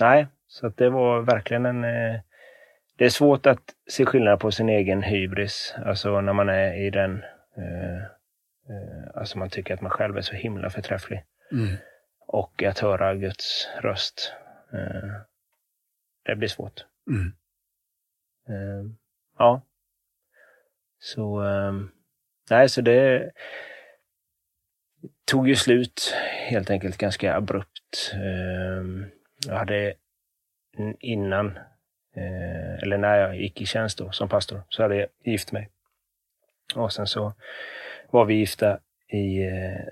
[0.00, 1.84] nej, så det var verkligen en...
[1.84, 2.20] Eh,
[2.96, 6.90] det är svårt att se skillnad på sin egen hybris, alltså när man är i
[6.90, 7.24] den...
[7.56, 8.02] Eh,
[8.68, 11.24] eh, alltså man tycker att man själv är så himla förträfflig.
[11.52, 11.76] Mm.
[12.26, 14.32] Och att höra Guds röst.
[16.24, 16.84] Det blir svårt.
[17.08, 17.32] Mm.
[19.38, 19.62] Ja.
[20.98, 21.90] Så, ehm,
[22.50, 23.32] nej, så det
[25.24, 26.14] tog ju slut
[26.48, 28.12] helt enkelt ganska abrupt.
[28.14, 29.06] Ehm,
[29.46, 29.94] jag hade
[30.78, 31.58] Mm, innan,
[32.16, 35.68] eh, eller när jag gick i tjänst då som pastor, så hade jag gift mig.
[36.74, 37.32] Och sen så
[38.10, 39.86] var vi gifta i eh,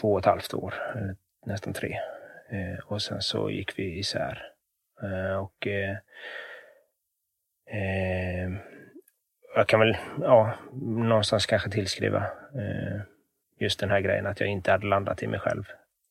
[0.00, 1.98] två och ett halvt år, eller nästan tre.
[2.50, 4.52] Eh, och sen så gick vi isär.
[5.02, 5.96] Eh, och eh,
[7.66, 8.50] eh,
[9.54, 13.00] jag kan väl ja, någonstans kanske tillskriva eh,
[13.58, 15.64] just den här grejen att jag inte hade landat i mig själv.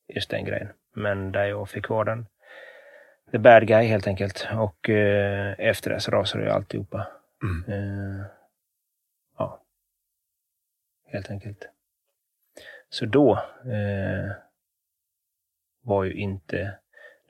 [0.08, 0.68] Just den grejen.
[0.94, 2.26] Men där jag fick vara den
[3.32, 4.48] the bad guy helt enkelt.
[4.58, 7.06] Och eh, efter det så rasade ju alltihopa.
[7.42, 7.64] Mm.
[7.72, 8.24] Eh,
[9.38, 9.62] ja,
[11.06, 11.68] helt enkelt.
[12.88, 13.32] Så då
[13.64, 14.32] eh,
[15.82, 16.78] var ju inte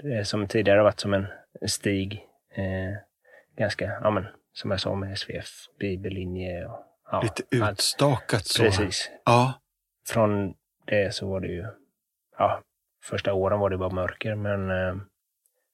[0.02, 1.26] det som tidigare varit som en
[1.66, 2.26] stig.
[2.50, 2.96] Eh,
[3.56, 7.72] ganska, ja men som jag sa med SVF, bibellinje och ja, Lite allt.
[7.72, 8.62] utstakat så.
[8.62, 9.10] Precis.
[9.24, 9.60] Ja.
[10.08, 10.54] Från
[10.84, 11.66] det så var det ju,
[12.38, 12.62] ja,
[13.04, 14.96] första åren var det bara mörker men eh,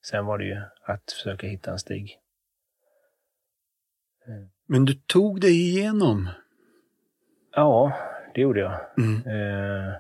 [0.03, 2.19] sen var det ju att försöka hitta en stig.
[4.67, 6.29] Men du tog dig igenom.
[7.55, 7.93] Ja,
[8.35, 8.81] det gjorde jag.
[8.99, 9.27] Mm.
[9.27, 9.95] Eh,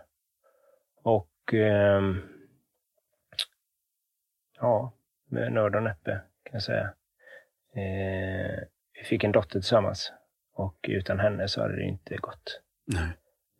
[1.02, 2.22] och ehm,
[4.60, 4.92] ja,
[5.28, 6.10] med nöd och näppe
[6.42, 6.92] kan jag säga.
[7.74, 8.60] Eh,
[8.92, 10.12] vi fick en dotter tillsammans
[10.54, 12.60] och utan henne så hade det inte gått.
[12.84, 13.08] Nej.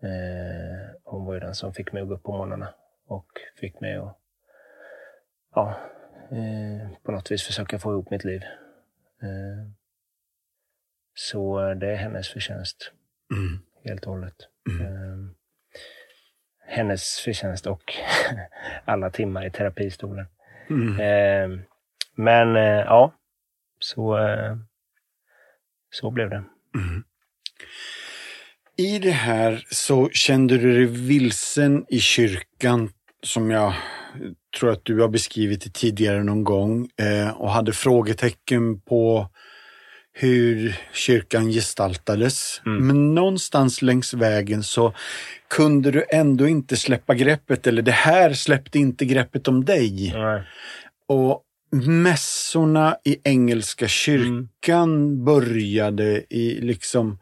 [0.03, 2.75] Eh, hon var ju den som fick mig att gå upp på morgnarna
[3.07, 3.27] och
[3.57, 4.19] fick mig att
[5.55, 5.81] ja,
[6.33, 8.42] eh, på något vis försöka få ihop mitt liv.
[9.23, 9.71] Eh,
[11.14, 12.92] så det är hennes förtjänst
[13.33, 13.59] Mm.
[13.85, 14.35] helt och hållet.
[14.71, 14.87] Mm.
[14.87, 15.31] Eh,
[16.66, 17.83] hennes förtjänst och
[18.85, 20.27] alla timmar i terapistolen.
[20.71, 21.01] Mm.
[21.01, 21.61] Eh,
[22.14, 23.14] men eh, ja,
[23.79, 24.57] så, eh,
[25.90, 26.45] så blev det.
[26.75, 27.05] Mm.
[28.77, 32.92] I det här så kände du dig vilsen i kyrkan
[33.23, 33.75] som jag
[34.59, 39.29] tror att du har beskrivit det tidigare någon gång eh, och hade frågetecken på
[40.12, 42.62] hur kyrkan gestaltades.
[42.67, 42.87] Mm.
[42.87, 44.95] Men någonstans längs vägen så
[45.51, 50.12] kunde du ändå inte släppa greppet, eller det här släppte inte greppet om dig.
[50.15, 50.43] Nej.
[51.09, 51.43] Och
[51.87, 57.19] mässorna i Engelska kyrkan började i liksom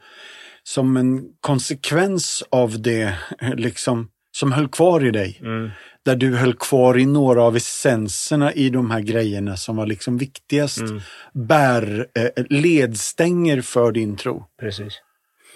[0.62, 3.14] som en konsekvens av det
[3.57, 5.38] liksom som höll kvar i dig.
[5.40, 5.71] Mm.
[6.05, 10.19] Där du höll kvar i några av essenserna i de här grejerna som var liksom
[10.19, 10.81] viktigast.
[10.81, 11.01] Mm.
[11.33, 14.45] Bär, eh, ledstänger för din tro.
[14.61, 15.03] Precis.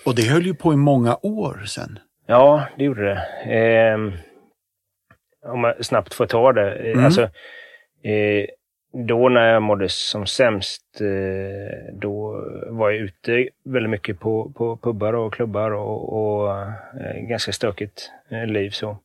[0.04, 1.98] Och det höll ju på i många år sen.
[2.26, 3.52] Ja, det gjorde det.
[3.58, 3.98] Eh,
[5.52, 6.74] om jag snabbt får ta det.
[6.74, 7.04] Eh, Mm.
[7.04, 7.22] Alltså,
[8.02, 8.46] eh,
[9.06, 14.76] då när jag mådde som sämst, eh, då var jag ute väldigt mycket på, på
[14.76, 18.10] pubbar och klubbar och, och eh, ganska stökigt
[18.48, 18.70] liv.
[18.70, 18.98] så.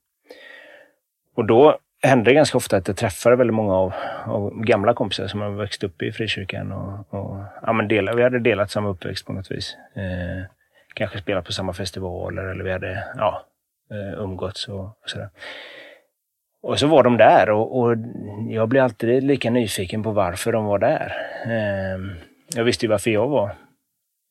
[1.39, 3.93] Och då hände det ganska ofta att jag träffade väldigt många av,
[4.25, 6.71] av gamla kompisar som har växt upp i frikyrkan.
[6.71, 9.77] Och, och, ja, men delade, vi hade delat samma uppväxt på något vis.
[9.95, 10.45] Eh,
[10.93, 13.45] kanske spelat på samma festivaler eller vi hade ja,
[13.91, 15.29] eh, umgåtts och, och sådär.
[16.61, 17.95] Och så var de där och, och
[18.49, 21.13] jag blev alltid lika nyfiken på varför de var där.
[21.45, 21.99] Eh,
[22.55, 23.49] jag visste ju varför jag var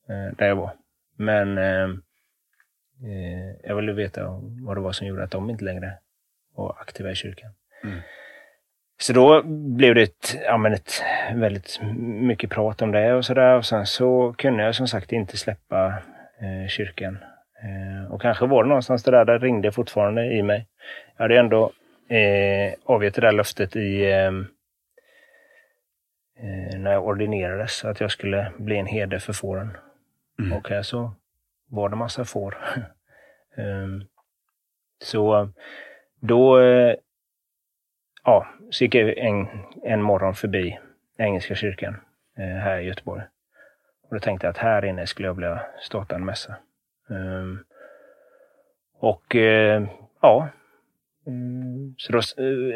[0.09, 0.71] eh, där jag var.
[1.17, 2.01] Men ehm,
[3.03, 5.93] eh, jag ville veta vad det var som gjorde att de inte längre
[6.59, 7.51] var aktiva i kyrkan.
[7.83, 7.99] Mm.
[9.01, 9.43] Så då
[9.77, 13.55] blev det ett, ja, men ett väldigt mycket prat om det och sådär.
[13.55, 15.87] Och sen så kunde jag som sagt inte släppa
[16.41, 17.17] eh, kyrkan.
[17.63, 20.67] Eh, och kanske var det någonstans det där, det ringde fortfarande i mig.
[21.17, 21.71] Jag hade ändå
[22.09, 24.27] eh, avgett det där löftet i eh,
[26.39, 29.77] eh, när jag ordinerades, att jag skulle bli en herde för fåren.
[30.39, 30.53] Mm.
[30.53, 31.13] Och här så
[31.69, 32.57] var det massa får.
[33.57, 34.03] Ehm,
[35.03, 35.49] så
[36.19, 36.95] då eh,
[38.23, 39.47] ja, så gick jag en,
[39.83, 40.79] en morgon förbi
[41.17, 41.95] Engelska kyrkan
[42.37, 43.21] eh, här i Göteborg.
[44.03, 46.55] Och då tänkte jag att här inne skulle jag vilja starta en mässa.
[47.09, 47.59] Ehm,
[48.99, 49.83] och eh,
[50.21, 50.49] ja,
[51.29, 52.21] Mm, så då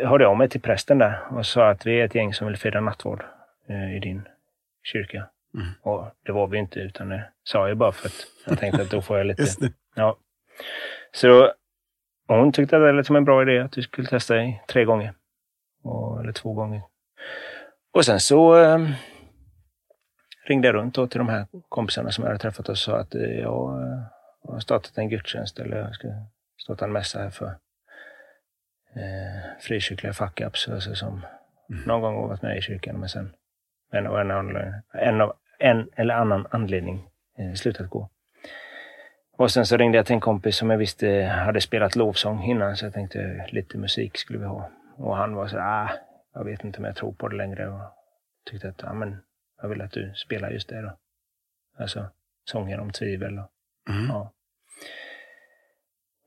[0.08, 2.47] hörde jag av mig till prästen där och sa att vi är ett gäng som
[2.47, 3.23] vill fira nattvard
[3.69, 4.27] eh, i din
[4.84, 5.29] kyrka.
[5.56, 5.67] Mm.
[5.82, 8.89] Och det var vi inte, utan det sa jag bara för att jag tänkte att
[8.89, 9.41] då får jag lite...
[9.41, 9.73] Just det.
[9.95, 10.17] Ja.
[12.27, 14.62] Så hon tyckte att det lät som en bra idé att vi skulle testa i
[14.67, 15.13] tre gånger.
[15.83, 16.81] Och, eller två gånger.
[17.93, 18.79] Och sen så eh,
[20.47, 23.15] ringde jag runt då till de här kompisarna som jag hade träffat och sa att
[23.15, 23.99] eh, jag eh,
[24.47, 26.07] har startat en gudstjänst eller jag ska
[26.57, 27.47] starta en mässa här för
[28.95, 31.21] eh, frikyrkliga fuck-ups alltså, som
[31.69, 31.83] Mm.
[31.88, 33.33] någon gång har varit med i kyrkan men sen
[33.91, 38.09] en en, en, av en eller annan anledning eh, slutat gå.
[39.38, 42.78] Och sen så ringde jag till en kompis som jag visste hade spelat lovsång innan
[42.78, 44.69] så jag tänkte lite musik skulle vi ha.
[44.98, 45.89] Och han var så ah,
[46.34, 47.82] jag vet inte om jag tror på det längre och
[48.52, 49.17] tyckte att ah, men
[49.62, 50.98] jag vill att du spelar just det då.
[51.78, 52.06] Alltså
[52.46, 53.39] sången om tvivel.
[53.39, 53.50] Och,
[53.89, 54.06] Mm.
[54.10, 54.32] ja.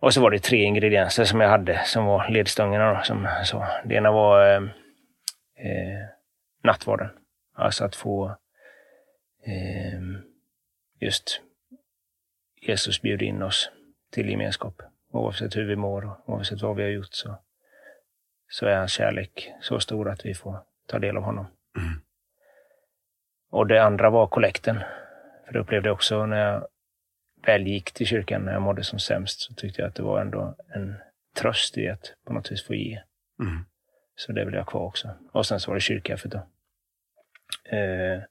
[0.00, 2.94] och så var det tre ingredienser som jag hade som var ledstångerna.
[2.94, 3.66] Då, som, så.
[3.84, 4.62] Det ena var eh,
[5.56, 6.08] eh,
[6.62, 7.08] nattvarden.
[7.54, 8.36] Alltså att få
[9.46, 10.00] eh,
[11.00, 11.40] just
[12.68, 13.70] Jesus bjuda in oss
[14.10, 14.82] till gemenskap.
[15.10, 17.38] Oavsett hur vi mår och oavsett vad vi har gjort så,
[18.48, 21.46] så är hans kärlek så stor att vi får ta del av honom.
[21.76, 22.00] Mm.
[23.50, 24.80] Och det andra var kollekten.
[25.46, 26.68] För det upplevde jag också när jag
[27.46, 30.20] väl gick till kyrkan när jag mådde som sämst så tyckte jag att det var
[30.20, 30.94] ändå en
[31.36, 33.02] tröst i att på något vis få ge.
[33.40, 33.64] Mm.
[34.16, 35.08] Så det vill jag kvar också.
[35.32, 36.38] Och sen så var det kyrkkaffet då.
[37.76, 38.22] Eh,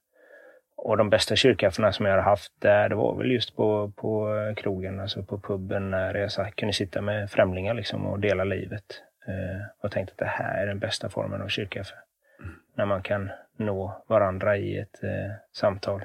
[0.77, 4.29] och de bästa kyrkkaffena som jag har haft där, det var väl just på, på
[4.57, 9.01] krogen, alltså på puben, när jag kunde sitta med främlingar liksom och dela livet.
[9.27, 11.95] Eh, och tänkte att det här är den bästa formen av kyrkkaffe.
[12.75, 16.01] När man kan nå varandra i ett eh, samtal.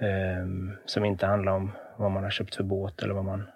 [0.00, 0.46] Eh,
[0.84, 3.48] som inte handlar om vad man har köpt för båt eller vad man,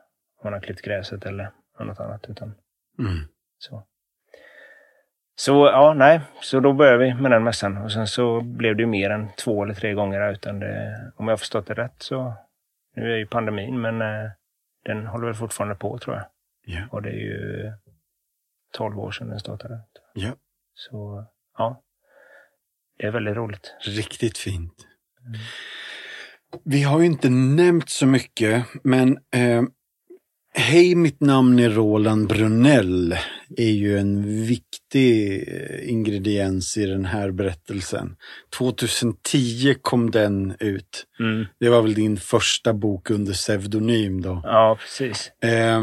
[0.45, 2.27] man har klippt gräset eller något annat.
[2.29, 2.55] Utan
[2.99, 3.19] Mm.
[3.59, 3.87] så.
[5.41, 8.83] Så ja, nej, så då började vi med den mässan och sen så blev det
[8.83, 11.95] ju mer än två eller tre gånger utan det, om jag har förstått det rätt
[11.99, 12.35] så,
[12.97, 14.31] nu är ju pandemin men eh,
[14.85, 16.25] den håller väl fortfarande på tror jag.
[16.65, 16.87] Ja.
[16.91, 17.73] Och det är ju
[18.73, 19.81] 12 år sedan den startade.
[20.15, 20.33] Ja.
[20.75, 21.25] Så
[21.59, 21.83] ja,
[22.99, 23.75] det är väldigt roligt.
[23.87, 24.75] Riktigt fint.
[26.65, 29.63] Vi har ju inte nämnt så mycket, men eh,
[30.55, 33.17] Hej, mitt namn är Roland Brunell
[33.57, 38.17] är ju en viktig eh, ingrediens i den här berättelsen.
[38.59, 41.07] 2010 kom den ut.
[41.21, 41.47] Mm.
[41.61, 44.41] Det var väl din första bok under pseudonym då.
[44.45, 45.33] Ja, precis.
[45.43, 45.83] Eh,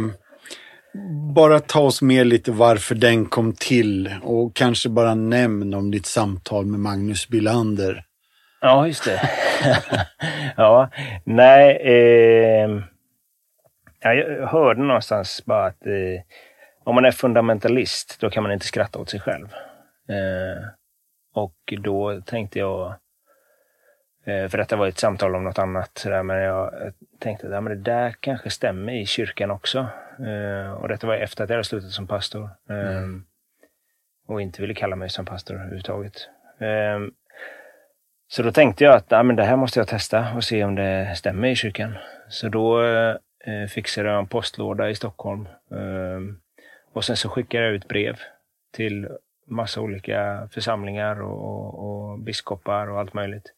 [1.36, 6.06] bara ta oss med lite varför den kom till och kanske bara nämn om ditt
[6.06, 8.04] samtal med Magnus Bylander.
[8.62, 9.22] Ja, just det.
[10.58, 10.90] ja,
[11.24, 11.82] nej.
[11.84, 12.70] Eh,
[14.00, 16.22] ja, jag hörde någonstans bara att eh,
[16.88, 19.54] om man är fundamentalist, då kan man inte skratta åt sig själv.
[20.10, 20.68] Eh,
[21.34, 22.96] och då tänkte jag
[24.28, 25.98] Eh, för detta var ett samtal om något annat.
[25.98, 29.88] Så men jag tänkte att ja, men det där kanske stämmer i kyrkan också.
[30.20, 32.50] Eh, och detta var efter att jag hade slutat som pastor.
[32.70, 33.26] Eh, mm.
[34.28, 36.30] Och inte ville kalla mig som pastor överhuvudtaget.
[36.60, 37.00] Eh,
[38.28, 40.76] så då tänkte jag att ja, men det här måste jag testa och se om
[40.76, 41.98] det stämmer i kyrkan.
[42.30, 45.48] Så då eh, fixade jag en postlåda i Stockholm.
[46.98, 48.20] Och sen så skickade jag ut brev
[48.74, 49.08] till
[49.48, 53.54] massa olika församlingar och, och biskopar och allt möjligt.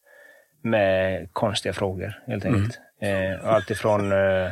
[0.62, 2.56] Med konstiga frågor helt mm.
[2.56, 2.80] enkelt.
[3.00, 3.32] Mm.
[3.32, 4.50] Eh, allt ifrån eh,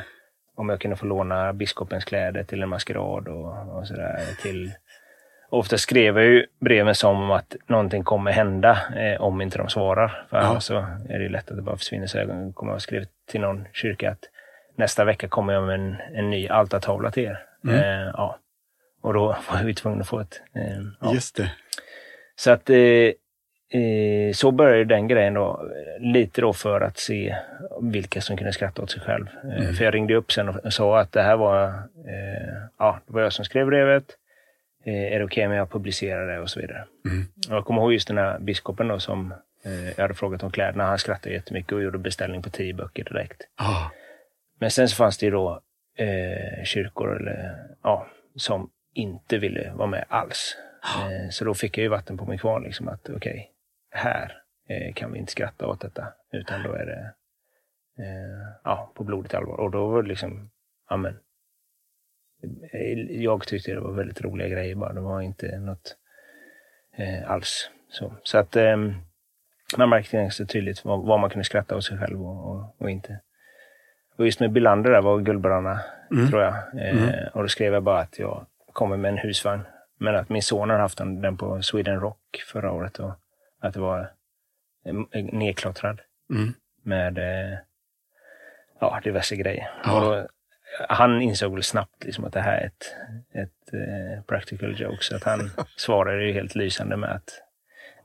[0.57, 4.20] om jag kunde få låna biskopens kläder till en maskerad och, och sådär.
[4.43, 4.72] Till,
[5.49, 10.26] ofta skrev jag ju breven som att någonting kommer hända eh, om inte de svarar.
[10.30, 10.43] För ja.
[10.43, 12.07] annars så är det lätt att det bara försvinner.
[12.07, 14.24] Så jag kommer att skriva till någon kyrka att
[14.76, 17.45] nästa vecka kommer jag med en, en ny altartavla till er.
[17.64, 17.76] Mm.
[17.76, 18.39] Eh, ja.
[19.01, 20.41] Och då var vi tvungna att få ett...
[20.55, 20.63] Eh,
[21.01, 21.15] ja.
[21.15, 21.51] Just det.
[22.37, 22.79] Så att eh,
[23.81, 25.69] eh, så började den grejen då.
[26.01, 27.37] Lite då för att se
[27.83, 29.27] vilka som kunde skratta åt sig själv.
[29.45, 29.75] Eh, mm.
[29.75, 31.65] För jag ringde upp sen och sa att det här var,
[32.09, 34.05] eh, ja, det var jag som skrev brevet.
[34.85, 36.85] Är det okej okay om jag publicerar det och så vidare.
[37.09, 37.27] Mm.
[37.49, 39.35] Jag kommer ihåg just den här biskopen då som
[39.97, 40.85] jag hade frågat om kläderna.
[40.85, 43.43] Han skrattade jättemycket och gjorde beställning på tio böcker direkt.
[43.61, 43.91] Oh.
[44.59, 45.61] Men sen så fanns det ju då
[45.99, 50.57] eh, kyrkor eller, ja, som inte ville vara med alls.
[50.85, 52.63] Eh, så då fick jag ju vatten på min kvarn.
[52.63, 53.45] Liksom, att okej, okay,
[53.91, 56.13] här eh, kan vi inte skratta åt detta.
[56.33, 57.15] Utan då är det
[58.05, 59.61] eh, ja, på blodigt allvar.
[59.61, 60.51] Och då var det liksom,
[60.89, 61.19] ja men.
[63.09, 64.93] Jag tyckte det var väldigt roliga grejer bara.
[64.93, 65.97] Det var inte något
[67.27, 67.71] alls.
[67.91, 68.95] Så, så att ehm,
[69.77, 72.91] man märkte ganska tydligt vad, vad, man kunde skratta åt sig själv och, och, och
[72.91, 73.21] inte.
[74.17, 75.81] Och just med Bilander där var guldbröderna,
[76.11, 76.29] mm.
[76.29, 76.55] tror jag.
[76.55, 77.29] Eh, mm.
[77.35, 78.47] Och då skrev jag bara att jag
[78.79, 79.62] kommer med en husvagn.
[79.99, 83.12] Men att min son har haft den på Sweden Rock förra året och
[83.61, 84.12] att det var
[85.33, 86.01] nedklottrad.
[86.31, 86.55] Mm.
[86.83, 87.59] Med eh,
[88.81, 89.70] ja, diverse grejer.
[89.85, 90.01] Ja.
[90.01, 90.29] Då,
[90.89, 92.95] han insåg väl snabbt liksom att det här är ett,
[93.35, 95.05] ett uh, practical joke.
[95.05, 97.43] Så att han svarade ju helt lysande med att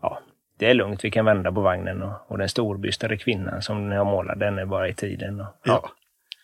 [0.01, 0.19] ja,
[0.57, 4.05] det är lugnt, vi kan vända på vagnen och, och den storbystade kvinnan som har
[4.05, 5.39] målat, den är bara i tiden.
[5.39, 5.89] Och, ja.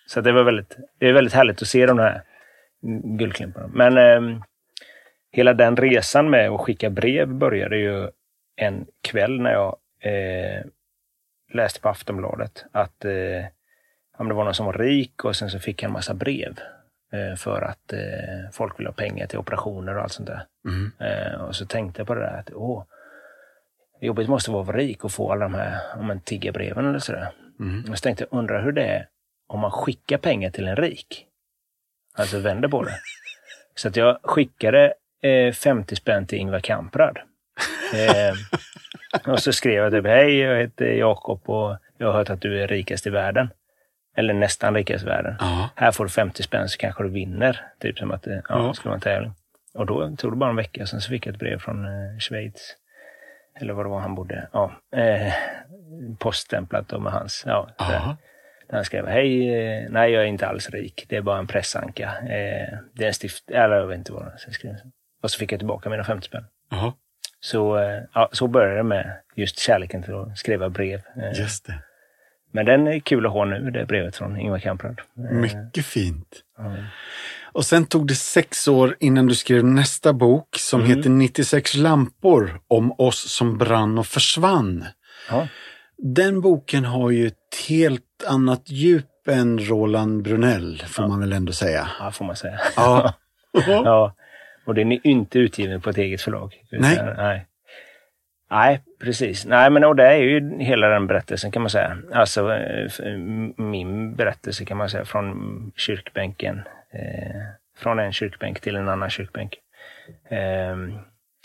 [0.08, 2.22] Så det var väldigt, det är väldigt härligt att se de här
[3.04, 3.70] guldklimparna.
[3.74, 4.42] Men eh,
[5.32, 8.10] hela den resan med att skicka brev började ju
[8.56, 10.62] en kväll när jag eh,
[11.54, 13.46] läste på Aftonbladet att eh,
[14.18, 16.60] det var någon som var rik och sen så fick han en massa brev
[17.14, 20.46] eh, för att eh, folk ville ha pengar till operationer och allt sånt där.
[20.66, 20.92] Mm.
[21.00, 22.84] Eh, och så tänkte jag på det där att åh,
[24.02, 27.32] jobbigt måste vara att vara rik och få alla de här om tiggerbreven eller sådär.
[27.60, 27.92] Mm.
[27.92, 29.08] Och så tänkte jag, undrar hur det är
[29.48, 31.26] om man skickar pengar till en rik.
[32.18, 33.00] Alltså vänder på det.
[33.76, 37.18] Så att jag skickade eh, 50 spänn till Ingvar Kamprad.
[37.94, 38.34] Eh,
[39.32, 42.64] och så skrev jag typ, hej jag heter Jakob och jag har hört att du
[42.64, 43.50] är rikast i världen.
[44.18, 45.36] Eller nästan rikast i världen.
[45.40, 45.70] Ja.
[45.76, 47.66] Här får du 50 spänn så kanske du vinner.
[47.80, 49.34] Typ som att det ja, skulle vara en tävling.
[49.74, 52.20] Och då tog det bara en vecka, sen så fick jag ett brev från eh,
[52.20, 52.76] Schweiz.
[53.62, 54.48] Eller vad det var han bodde.
[54.52, 55.34] Ja, eh,
[56.18, 57.44] poststämplat med hans.
[57.46, 57.70] Ja,
[58.70, 61.48] där han skrev, hej, eh, nej jag är inte alls rik, det är bara en
[61.48, 62.14] pressanka.
[62.22, 64.76] Eh, det är en stift, eller jag vet inte vad han skrev.
[65.24, 66.46] Och så fick jag tillbaka mina 50 spänn.
[66.72, 66.94] Aha.
[67.40, 71.02] Så, eh, ja, så började det med just kärleken till att skriva brev.
[71.38, 71.74] Just det.
[72.52, 75.02] Men den är kul att ha nu, det brevet från Ingvar Kamprad.
[75.32, 76.44] Mycket fint.
[76.60, 76.84] Mm.
[77.52, 80.98] Och sen tog det sex år innan du skrev nästa bok som mm.
[80.98, 84.86] heter 96 lampor om oss som brann och försvann.
[85.30, 85.48] Ja.
[85.98, 91.10] Den boken har ju ett helt annat djup än Roland Brunell, får ja.
[91.10, 91.88] man väl ändå säga.
[92.00, 92.60] Ja, får man säga.
[92.76, 93.14] Ja.
[93.68, 94.16] ja.
[94.66, 96.64] Och den är inte utgiven på ett eget förlag.
[96.72, 97.14] Utan, nej.
[97.18, 97.46] nej.
[98.52, 99.46] Nej, precis.
[99.46, 101.98] Nej, men och det är ju hela den berättelsen kan man säga.
[102.14, 103.18] Alltså eh,
[103.58, 106.62] min berättelse kan man säga från kyrkbänken.
[106.94, 107.42] Eh,
[107.78, 109.56] från en kyrkbänk till en annan kyrkbänk.
[110.30, 110.78] Eh,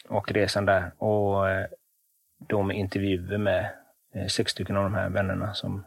[0.09, 0.93] och resan där.
[0.99, 3.71] Och eh, med intervjuer med
[4.15, 5.85] eh, sex stycken av de här vännerna som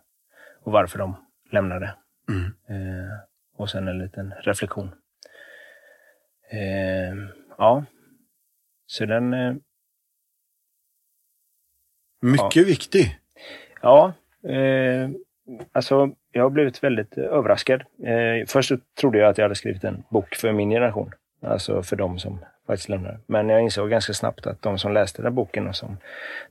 [0.67, 1.15] och varför de
[1.51, 1.95] lämnade.
[2.29, 2.45] Mm.
[2.45, 3.13] Eh,
[3.57, 4.91] och sen en liten reflektion.
[6.51, 7.15] Eh,
[7.57, 7.85] ja,
[8.85, 9.33] så den...
[9.33, 9.55] Eh,
[12.21, 12.63] Mycket ja.
[12.63, 13.19] viktig.
[13.81, 14.13] Ja,
[14.43, 15.09] eh,
[15.71, 17.83] alltså jag har blivit väldigt överraskad.
[18.03, 21.11] Eh, först trodde jag att jag hade skrivit en bok för min generation.
[21.41, 23.19] Alltså för de som faktiskt lämnade.
[23.25, 25.97] Men jag insåg ganska snabbt att de som läste den boken och som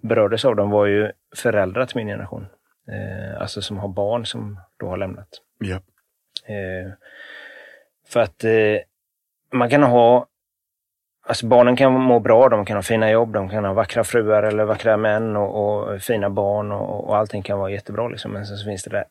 [0.01, 2.47] berördes av den var ju föräldrar till min generation.
[2.89, 5.29] Eh, alltså som har barn som då har lämnat.
[5.59, 5.77] Ja.
[6.47, 6.93] Eh,
[8.07, 8.79] för att eh,
[9.53, 10.27] man kan ha
[11.29, 14.43] Alltså barnen kan må bra, de kan ha fina jobb, de kan ha vackra fruar
[14.43, 18.09] eller vackra män och, och fina barn och, och allting kan vara jättebra.
[18.09, 18.33] Liksom.
[18.33, 19.05] Men sen så finns det det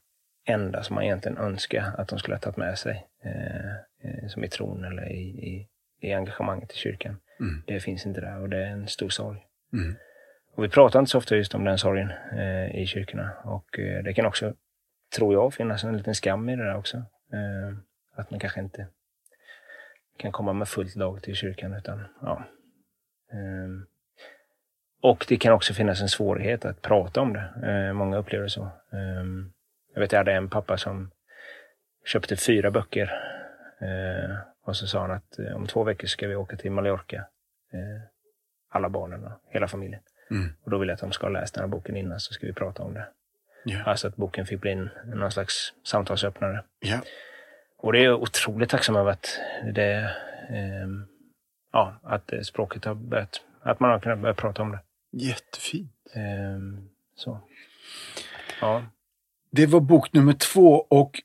[0.46, 3.08] enda som man egentligen önskar att de skulle ha tagit med sig.
[3.24, 3.72] Eh,
[4.04, 5.68] eh, som i tron eller i, i,
[6.02, 7.18] i engagemanget i kyrkan.
[7.40, 7.64] Mm.
[7.68, 9.40] Det finns inte där och det är en stor sorg.
[9.74, 9.96] Mm.
[10.56, 13.32] Och vi pratar inte så ofta just om den sorgen eh, i kyrkorna.
[13.44, 14.54] Och eh, det kan också,
[15.16, 16.98] tror jag, finnas en liten skam i det där också.
[17.34, 17.78] Eh,
[18.16, 18.88] att man kanske inte
[20.18, 21.74] kan komma med fullt lag till kyrkan.
[21.74, 22.44] Utan, ja.
[23.32, 23.70] Eh,
[25.02, 27.50] och det kan också finnas en svårighet att prata om det.
[27.64, 28.64] Eh, många upplever det så.
[28.92, 29.26] Eh,
[29.94, 31.12] jag vet, jag hade en pappa som
[32.06, 33.12] köpte fyra böcker.
[33.82, 37.18] Eh, och så sa han att eh, om två veckor ska vi åka till Mallorca.
[37.74, 38.02] Eh,
[38.70, 40.02] alla barnen och hela familjen.
[40.32, 40.54] Mm.
[40.64, 42.48] Och då vill jag att de ska ha läst den här boken innan så ska
[42.48, 43.08] vi prata om det.
[43.66, 43.84] Ja.
[43.84, 46.64] Alltså att boken fick bli en, någon slags samtalsöppnare.
[46.80, 47.00] Ja.
[47.78, 49.40] Och det är jag otroligt tacksam över att
[49.74, 50.16] det,
[50.50, 51.06] ehm,
[51.72, 54.80] ja, att språket har börjat, att man har kunnat börja prata om det.
[55.12, 55.92] Jättefint.
[56.14, 57.40] Ehm, så.
[58.62, 58.86] Ja.
[59.52, 61.22] Det var bok nummer två och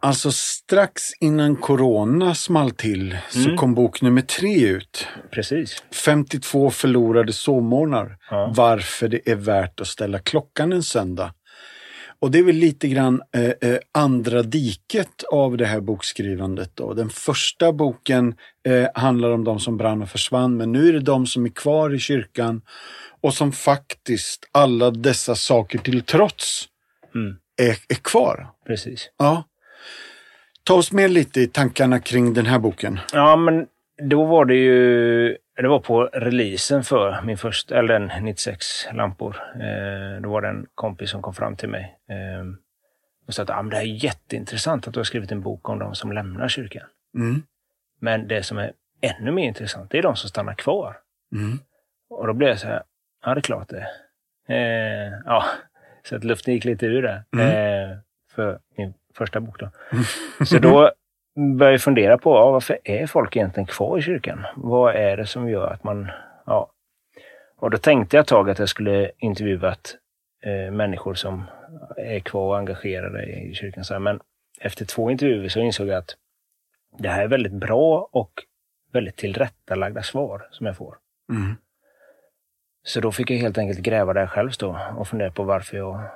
[0.00, 3.56] alltså strax innan corona small till så Mm.
[3.56, 5.06] kom bok nummer tre ut.
[5.30, 5.82] Precis.
[6.04, 8.16] 52 förlorade sovmorgnar.
[8.30, 8.52] Ja.
[8.56, 11.34] Varför det är värt att ställa klockan en söndag.
[12.22, 16.70] Och det är väl lite grann eh, eh, andra diket av det här bokskrivandet.
[16.74, 16.94] Då.
[16.94, 18.34] Den första boken
[18.68, 21.48] eh, handlar om de som brann och försvann, men nu är det de som är
[21.48, 22.62] kvar i kyrkan
[23.22, 26.64] och som faktiskt, alla dessa saker till trots,
[27.14, 27.36] Mm.
[27.62, 28.46] är, är kvar.
[28.66, 29.10] Precis.
[29.18, 29.44] Ja.
[30.64, 33.00] Ta oss med lite i tankarna kring den här boken.
[33.12, 33.66] Ja, men
[34.02, 39.36] då var det ju, det var på releasen för min första, eller den 96 lampor.
[39.54, 42.46] Eh, då var det en kompis som kom fram till mig eh,
[43.26, 45.68] och sa att ah, men det här är jätteintressant att du har skrivit en bok
[45.68, 46.86] om de som lämnar kyrkan.
[47.14, 47.42] Mm.
[48.00, 50.96] Men det som är ännu mer intressant, det är de som stannar kvar.
[51.32, 51.58] Mm.
[52.10, 52.82] Och då blev jag så här,
[53.24, 53.86] ja det är klart det.
[54.54, 55.44] Eh, ja,
[56.02, 57.24] så att luften gick lite ur det.
[57.32, 57.46] Mm.
[57.46, 57.98] Eh,
[58.34, 59.70] för min första bok då.
[60.44, 60.92] Så då
[61.58, 64.46] började jag fundera på, ja, varför är folk egentligen kvar i kyrkan?
[64.56, 66.10] Vad är det som gör att man,
[66.46, 66.70] ja.
[67.56, 69.96] Och då tänkte jag ett tag att jag skulle intervjuat
[70.42, 71.44] eh, människor som
[71.96, 73.84] är kvar och engagerade i kyrkan.
[73.84, 74.00] Så här.
[74.00, 74.20] Men
[74.60, 76.16] efter två intervjuer så insåg jag att
[76.98, 78.30] det här är väldigt bra och
[78.92, 80.96] väldigt tillrättalagda svar som jag får.
[81.32, 81.56] Mm.
[82.82, 86.10] Så då fick jag helt enkelt gräva där själv då och fundera på varför jag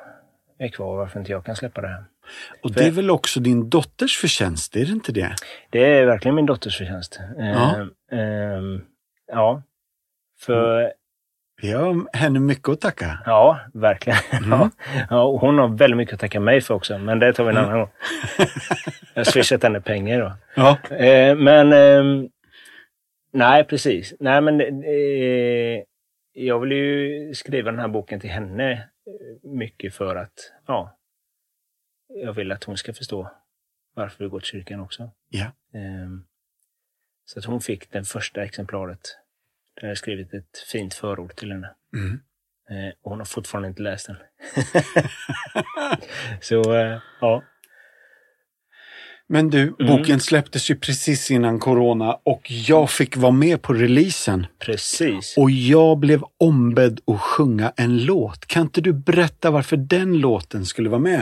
[0.59, 2.05] är kvar och varför inte jag kan släppa det här.
[2.63, 5.35] Och det är väl också din dotters förtjänst, är det inte det?
[5.71, 7.21] Det är verkligen min dotters förtjänst.
[7.39, 7.77] Ja.
[7.77, 7.91] Ehm,
[8.21, 8.81] ehm,
[9.33, 9.63] ja.
[10.41, 10.93] För,
[11.63, 13.19] Vi har henne mycket att tacka.
[13.27, 14.19] ja, verkligen.
[14.33, 14.51] Mm.
[14.51, 14.71] Ja.
[15.11, 17.57] Ja, hon har väldigt mycket att tacka mig för också, men det tar vi en
[17.57, 17.69] Mm.
[17.71, 17.91] annan gång.
[19.15, 20.33] Jag har swishat henne pengar då.
[20.57, 20.95] Ja.
[20.97, 22.29] Eh, men, ehm,
[23.33, 24.15] nej precis.
[24.21, 25.83] Nej men, eh,
[26.33, 28.79] jag vill ju skriva den här boken till henne eh,
[29.43, 30.99] mycket för att, ja,
[32.09, 33.31] jag vill att hon ska förstå
[33.95, 35.11] varför vi går till kyrkan också.
[35.29, 35.53] Ja.
[35.73, 36.27] Ehm,
[37.25, 39.19] så att hon fick det första exemplaret.
[39.75, 41.75] Där jag skrivit ett fint förord till henne.
[41.97, 42.21] Mm.
[42.71, 44.17] Eh, och hon har fortfarande inte läst den.
[46.41, 47.43] så, eh, ja.
[49.29, 49.75] Men du, Mm.
[49.87, 54.47] boken släpptes ju precis innan corona och jag fick vara med på releasen.
[54.59, 55.35] Precis.
[55.39, 58.47] Och jag blev ombedd att sjunga en låt.
[58.47, 61.21] Kan inte du berätta varför den låten skulle vara med?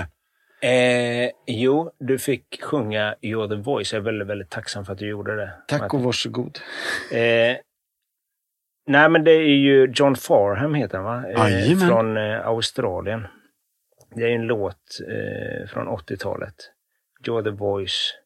[0.62, 3.92] Eh, jo, du fick sjunga You're the voice.
[3.92, 5.52] Jag är väldigt, väldigt tacksam för att du gjorde det.
[5.68, 6.58] Tack och varsågod.
[7.12, 7.56] Eh,
[8.88, 11.48] nej, men det är ju John Farham heter han va?
[11.48, 13.26] Eh, från eh, Australien.
[14.14, 14.76] Det är en låt
[15.08, 16.54] eh, från 80-talet.
[17.26, 18.18] You're the voice.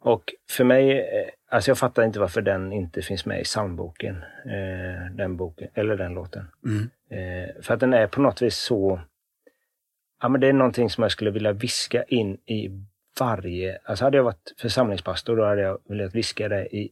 [0.00, 4.16] Och för mig, eh, alltså jag fattar inte varför den inte finns med i psalmboken.
[4.46, 6.46] Eh, den boken, eller den låten.
[6.64, 6.90] Mm.
[7.10, 9.00] Eh, för att den är på något vis så...
[10.22, 12.70] Ja, men det är någonting som jag skulle vilja viska in i
[13.20, 13.78] varje...
[13.84, 16.90] Alltså hade jag varit församlingspastor då hade jag velat viska det i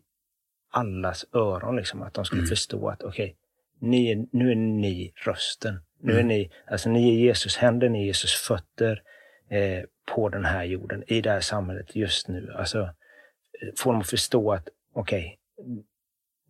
[0.71, 1.77] allas öron.
[1.77, 3.37] Liksom, att de skulle förstå att okej,
[3.81, 5.81] ni är, nu är ni rösten.
[6.01, 9.03] Nu är ni, alltså ni är Jesus händer, ni är Jesus fötter
[9.51, 9.85] eh,
[10.15, 12.53] på den här jorden, i det här samhället just nu.
[12.59, 15.39] Alltså, eh, få dem att förstå att okej,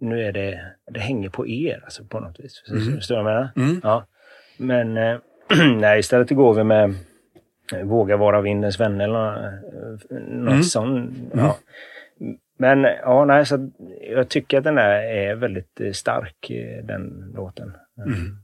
[0.00, 2.62] nu är det, det hänger på er alltså, på något vis.
[2.70, 2.96] Mm.
[2.96, 3.70] Förstår du vad jag menar?
[3.70, 3.80] Mm.
[3.84, 4.06] Ja.
[4.58, 5.18] Men eh,
[5.80, 6.94] nej, istället går vi med
[7.74, 10.62] eh, Våga vara vindens vänner eller eh, något Mm.
[10.62, 11.18] sånt.
[11.34, 11.58] Ja.
[12.58, 13.70] Men ja, nej, så
[14.10, 16.50] jag tycker att den där är väldigt stark,
[16.84, 17.72] den låten.
[18.06, 18.36] Mm.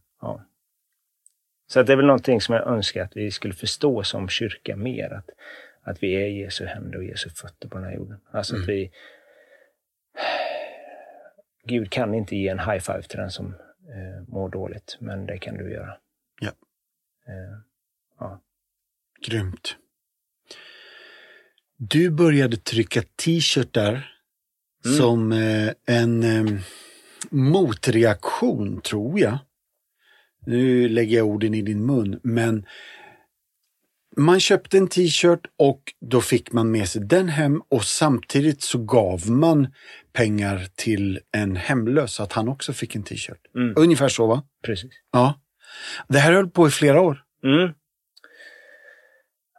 [1.75, 4.77] Så att det är väl någonting som jag önskar att vi skulle förstå som kyrka
[4.77, 5.13] mer.
[5.13, 5.31] Att,
[5.83, 8.21] att vi är Jesu händer och Jesu fötter på den här jorden.
[8.31, 8.63] Alltså Mm.
[8.63, 8.91] att vi...
[11.65, 13.47] Gud kan inte ge en high five till den som
[13.89, 15.97] eh, mår dåligt, men det kan du göra.
[16.41, 16.51] Ja.
[17.27, 17.59] Eh,
[18.19, 18.41] ja.
[19.27, 19.77] Grymt.
[21.77, 24.11] Du började trycka t-shirtar
[24.85, 24.97] Mm.
[24.97, 26.61] som eh, en eh,
[27.31, 29.39] motreaktion, tror jag.
[30.47, 32.67] Nu lägger jag orden i din mun, men
[34.17, 38.79] man köpte en t-shirt och då fick man med sig den hem och samtidigt så
[38.79, 39.67] gav man
[40.13, 43.41] pengar till en hemlös så att han också fick en t-shirt.
[43.55, 43.75] Mm.
[43.77, 44.43] Ungefär så va?
[44.67, 44.93] Precis.
[45.13, 45.41] Ja.
[46.09, 47.23] Det här höll på i flera år.
[47.45, 47.73] Mm.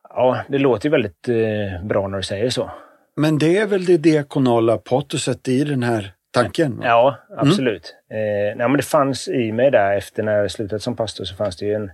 [0.09, 2.71] Ja, det låter ju väldigt eh, bra när du säger så.
[3.15, 6.13] Men det är väl det diakonala patoset i den här
[6.43, 6.77] tanken?
[6.77, 6.85] va?
[6.85, 7.95] Ja, absolut.
[8.09, 11.35] Eh, nej, men det fanns i mig där, efter när jag slutat som pastor, så
[11.35, 11.91] fanns det ju en,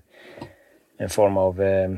[0.98, 1.90] en form av eh,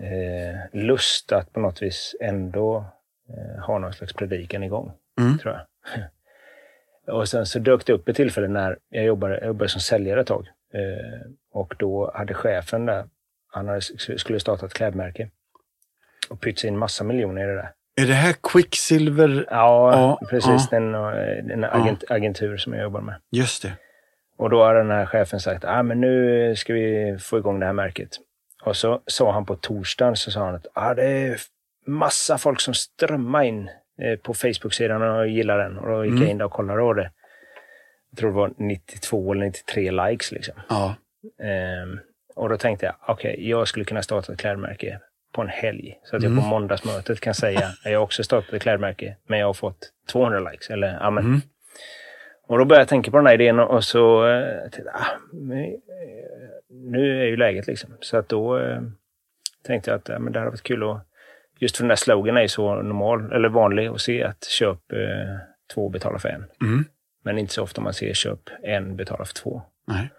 [0.00, 2.84] eh, lust att på något vis ändå
[3.28, 5.38] eh, ha någon slags predikan igång, Mm.
[5.38, 7.16] tror jag.
[7.16, 10.20] och sen så dök det upp ett tillfälle när jag jobbade, jag jobbade som säljare
[10.20, 10.48] ett tag.
[10.74, 13.04] Eh, och då hade chefen där,
[13.46, 13.80] han hade,
[14.16, 15.28] skulle starta ett klädmärke
[16.30, 17.72] och pytsa in massa miljoner i det där.
[18.00, 19.46] Är det här Quicksilver?
[19.50, 20.68] Ja, Ja, precis.
[20.70, 20.78] ja.
[20.78, 23.14] Den, eh, den agent, agentur som jag jobbar med.
[23.30, 23.72] Just det.
[24.36, 27.66] Och då har den här chefen sagt, ah, men nu ska vi få igång det
[27.66, 28.08] här märket.
[28.64, 31.36] Och så sa han på torsdagen, så sa han att ah, det är
[31.86, 33.68] massa folk som strömmar in
[34.02, 35.78] eh, på Facebook-sidan och gillar den.
[35.78, 36.22] Och då gick Mm.
[36.22, 37.10] jag in där och kollade och det.
[38.10, 40.54] Jag tror det var 92 eller 93 likes liksom.
[40.68, 40.94] Ja.
[41.42, 42.00] Ehm,
[42.34, 45.00] och då tänkte jag, okej, jag skulle kunna starta ett klädmärke
[45.32, 45.98] på en helg.
[46.04, 46.44] Så att jag Mm.
[46.44, 50.40] på måndagsmötet kan säga att jag också startat ett klädmärke, men jag har fått 200
[50.50, 50.70] likes.
[50.70, 51.40] Eller, ja, men, Mm.
[52.46, 55.06] Och då började jag tänka på den här idén och så eh, tänkte ah,
[55.54, 55.68] eh,
[56.70, 57.90] nu är ju läget liksom.
[58.00, 58.80] Så att då eh,
[59.66, 61.06] tänkte jag att ja, men det hade varit kul att,
[61.58, 64.92] just för den där slogan är ju så normal, eller vanlig att se att köp
[64.92, 65.36] eh,
[65.74, 66.44] två betala för en.
[66.60, 66.84] Mm.
[67.24, 69.62] Men inte så ofta man ser köp en betala för två.
[69.86, 70.10] Nej.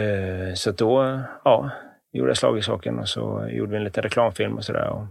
[0.00, 1.70] Eh, så då, ja,
[2.16, 5.06] gjorde jag slag i saken och så gjorde vi en liten reklamfilm och sådär.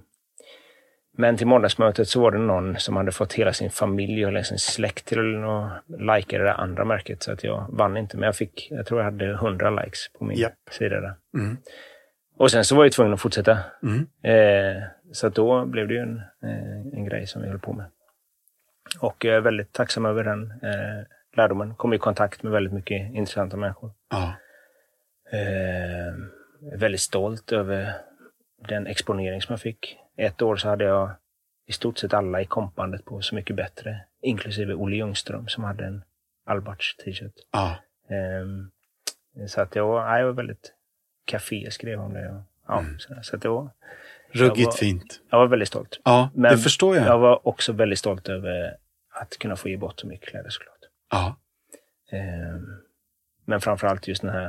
[1.17, 4.57] Men till måndagsmötet så var det någon som hade fått hela sin familj och sin
[4.57, 7.23] släkt till att likea det där andra märket.
[7.23, 10.25] Så att jag vann inte, men jag fick, jag tror jag hade 100 likes på
[10.25, 10.53] min Japp.
[10.71, 11.13] sida där.
[11.37, 11.57] Mm.
[12.37, 13.59] Och sen så var jag tvungen att fortsätta.
[13.83, 14.07] Mm.
[14.23, 17.73] Eh, så att då blev det ju en, eh, en grej som vi höll på
[17.73, 17.85] med.
[18.99, 21.05] Och jag är väldigt tacksam över den eh,
[21.37, 21.75] lärdomen.
[21.75, 23.91] Kom i kontakt med väldigt mycket intressanta människor.
[24.09, 24.33] Ja.
[25.31, 26.13] Eh,
[26.73, 27.93] väldigt stolt över
[28.67, 29.97] den exponering som jag fick.
[30.17, 31.11] Ett år så hade jag
[31.67, 35.85] i stort sett alla i kompbandet på Så mycket bättre, inklusive Olle Ljungström som hade
[35.85, 36.03] en
[36.45, 37.33] Albarts t-shirt.
[37.51, 37.75] Ja.
[38.09, 40.73] Eh, så att jag, ja, jag var väldigt
[41.25, 42.29] Café skrev om det.
[42.29, 42.99] Och, ja, Mm.
[42.99, 43.69] så, så att det var,
[44.31, 45.21] Ruggigt Jag var- fint.
[45.29, 45.99] jag var väldigt stolt.
[46.03, 47.05] Ja, Men det förstår jag.
[47.07, 48.77] Jag var också väldigt stolt över
[49.09, 50.79] att kunna få ge bort så mycket kläder såklart.
[51.11, 51.35] Ja.
[52.11, 52.59] Eh,
[53.45, 54.45] men framförallt just den här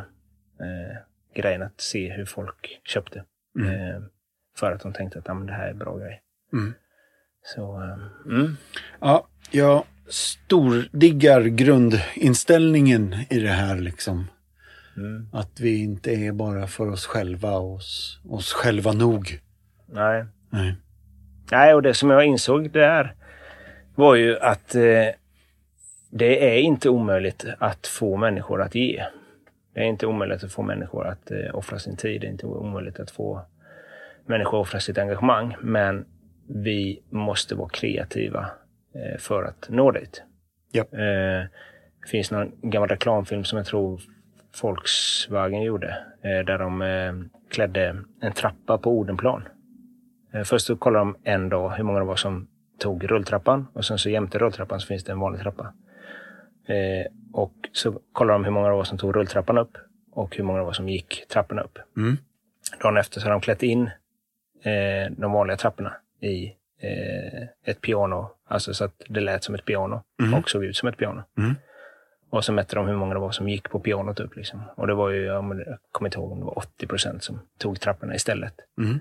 [0.61, 0.97] eh,
[1.37, 3.25] grejen att se hur folk köpte.
[3.59, 3.69] Mm.
[3.69, 4.03] Eh,
[4.57, 6.23] för att de tänkte att ah, men det här är bra grej.
[6.53, 6.75] Mm.
[7.43, 8.57] Så, eh, mm.
[9.01, 14.27] Ja, jag stordiggar grundinställningen i det här liksom.
[14.97, 15.29] Mm.
[15.33, 19.41] Att vi inte är bara för oss själva och oss, oss själva nog.
[19.87, 20.25] Nej.
[20.51, 20.75] Nej.
[21.51, 23.15] Nej, och det som jag insåg där
[23.95, 25.09] var ju att eh,
[26.11, 29.05] det är inte omöjligt att få människor att ge.
[29.77, 32.21] Det är inte omöjligt att få människor att eh, offra sin tid.
[32.21, 33.41] Det är inte omöjligt att få
[34.27, 35.57] människor att offra sitt engagemang.
[35.61, 36.05] Men
[36.49, 38.51] vi måste vara kreativa
[38.95, 40.23] eh, för att nå dit.
[40.73, 40.95] Japp.
[40.95, 40.99] Eh,
[42.01, 44.01] det finns någon gammal reklamfilm som jag tror
[44.63, 45.89] Volkswagen gjorde.
[46.23, 47.15] Eh, där de eh,
[47.51, 49.49] klädde en trappa på Odenplan.
[50.35, 52.49] Eh, Först så kollar de en dag hur många det var som
[52.79, 55.73] tog rulltrappan och sen så jämte rulltrappan så finns det en vanlig trappa.
[56.67, 59.77] Eh, och så kollar de hur många det var som tog rulltrappan upp
[60.13, 61.79] och hur många det var som gick trapporna upp.
[61.97, 62.17] Mm.
[62.83, 63.91] Dagen efter så har de klätt in
[64.63, 66.47] eh, de vanliga trapporna i
[66.81, 70.35] eh, ett piano, alltså så att det lät som ett piano Mm.
[70.35, 71.23] och såg ut som ett piano.
[71.39, 71.55] Mm.
[72.31, 74.37] Och så mätte de hur många det var som gick på pianot upp.
[74.37, 74.63] Liksom.
[74.75, 75.45] Och det var ju, jag
[75.93, 78.55] kommer inte ihåg om det var 80 procent som tog trapporna istället.
[78.79, 79.01] Mm.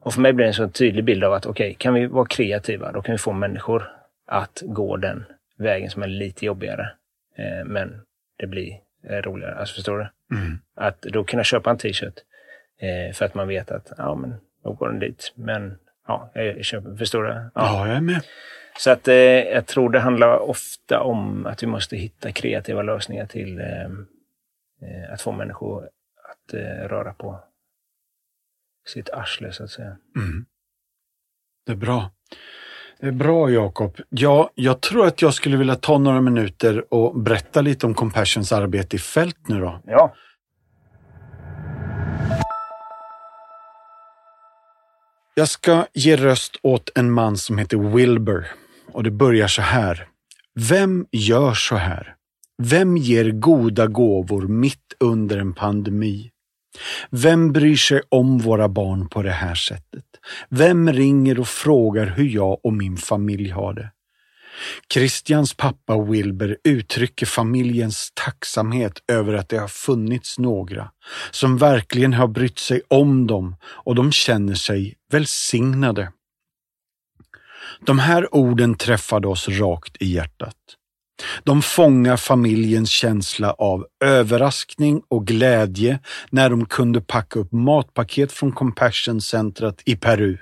[0.00, 2.26] Och för mig blir det en så tydlig bild av att okej, kan vi vara
[2.26, 3.90] kreativa, då kan vi få människor
[4.26, 5.24] att gå den
[5.58, 6.92] vägen som är lite jobbigare.
[7.36, 8.00] Eh, men
[8.38, 9.54] det blir eh, roligare.
[9.54, 10.36] Alltså förstår du?
[10.36, 10.58] Mm.
[10.74, 12.18] Att då kunna köpa en t-shirt
[12.80, 14.34] eh, för att man vet att ja, men
[14.64, 15.32] då går den dit.
[15.34, 17.28] Men ja, jag köper, förstår du?
[17.30, 17.50] Ja.
[17.54, 18.20] Ja, jag är med.
[18.78, 23.26] Så att eh, jag tror det handlar ofta om att vi måste hitta kreativa lösningar
[23.26, 23.84] till eh,
[24.82, 25.84] eh, att få människor
[26.30, 26.54] att
[26.90, 27.44] röra på
[28.86, 29.96] sitt arsle så att säga.
[30.16, 30.46] Mm.
[31.66, 32.10] Det är bra.
[33.04, 33.96] Är bra Jakob.
[34.08, 38.52] Ja, jag tror att jag skulle vilja ta några minuter och berätta lite om Compassions
[38.52, 39.80] arbete i fält nu då.
[39.86, 40.14] Ja.
[45.34, 48.46] Jag ska ge röst åt en man som heter Wilbur
[48.92, 50.08] och det börjar så här.
[50.54, 52.14] Vem gör så här?
[52.62, 56.30] Vem ger goda gåvor mitt under en pandemi?
[57.10, 60.04] Vem bryr sig om våra barn på det här sättet?
[60.48, 63.90] Vem ringer och frågar hur jag och min familj har det?
[64.92, 70.90] Christians pappa Wilber uttrycker familjens tacksamhet över att det har funnits några
[71.30, 76.12] som verkligen har brytt sig om dem och de känner sig välsignade.
[77.80, 80.56] De här orden träffade oss rakt i hjärtat.
[81.44, 85.98] De fångar familjens känsla av överraskning och glädje
[86.30, 90.36] när de kunde packa upp matpaket från Compassion-centret i Peru.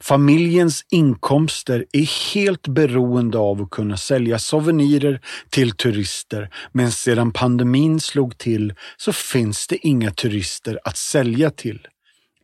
[0.00, 8.00] Familjens inkomster är helt beroende av att kunna sälja souvenirer till turister, men sedan pandemin
[8.00, 11.86] slog till så finns det inga turister att sälja till.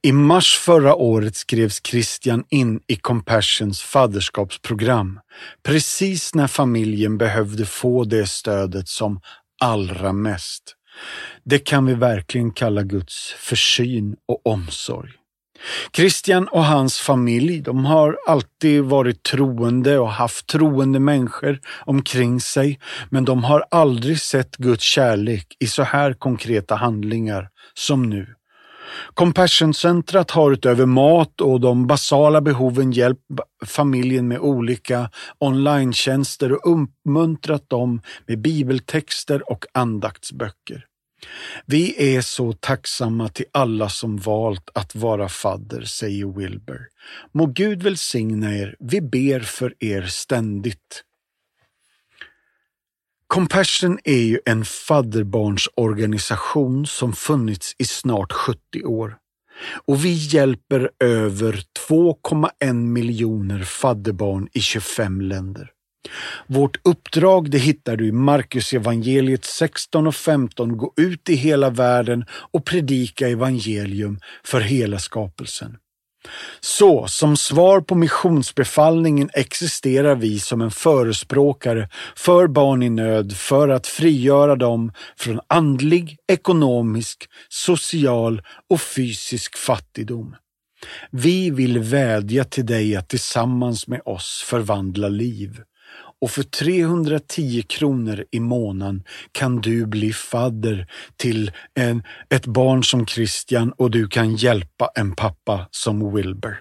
[0.07, 5.21] I mars förra året skrevs Christian in i Compassions fadderskapsprogram,
[5.63, 9.21] precis när familjen behövde få det stödet som
[9.63, 10.63] allra mest.
[11.45, 15.11] Det kan vi verkligen kalla Guds försyn och omsorg.
[15.97, 22.81] Christian och hans familj, de har alltid varit troende och haft troende människor omkring sig,
[23.11, 28.36] men de har aldrig sett Guds kärlek i så här konkreta handlingar som nu.
[29.15, 33.23] Compassion-centret har utöver mat och de basala behoven hjälpt
[33.67, 35.93] familjen med olika online
[36.53, 40.85] och uppmuntrat dem med bibeltexter och andaktsböcker.
[41.67, 46.81] Vi är så tacksamma till alla som valt att vara fadder, säger Wilbur.
[47.33, 48.77] Må Gud välsigna er.
[48.79, 51.03] Vi ber för er ständigt.
[53.27, 59.17] Compassion är ju en fadderbarnsorganisation som funnits i snart 70 år
[59.87, 65.71] och vi hjälper över 2,1 miljoner fadderbarn i 25 länder.
[66.47, 70.77] Vårt uppdrag det hittar du i Marcus evangeliet 16 och 15.
[70.77, 75.77] Gå ut i hela världen och predika evangelium för hela skapelsen.
[76.61, 83.69] Så som svar på missionsbefallningen existerar vi som en förespråkare för barn i nöd för
[83.69, 90.37] att frigöra dem från andlig, ekonomisk, social och fysisk fattigdom.
[91.11, 95.61] Vi vill vädja till dig att tillsammans med oss förvandla liv
[96.27, 103.07] och för 310 kronor i månaden kan du bli fadder till en, ett barn som
[103.07, 106.59] Christian och du kan hjälpa en pappa som Wilbur.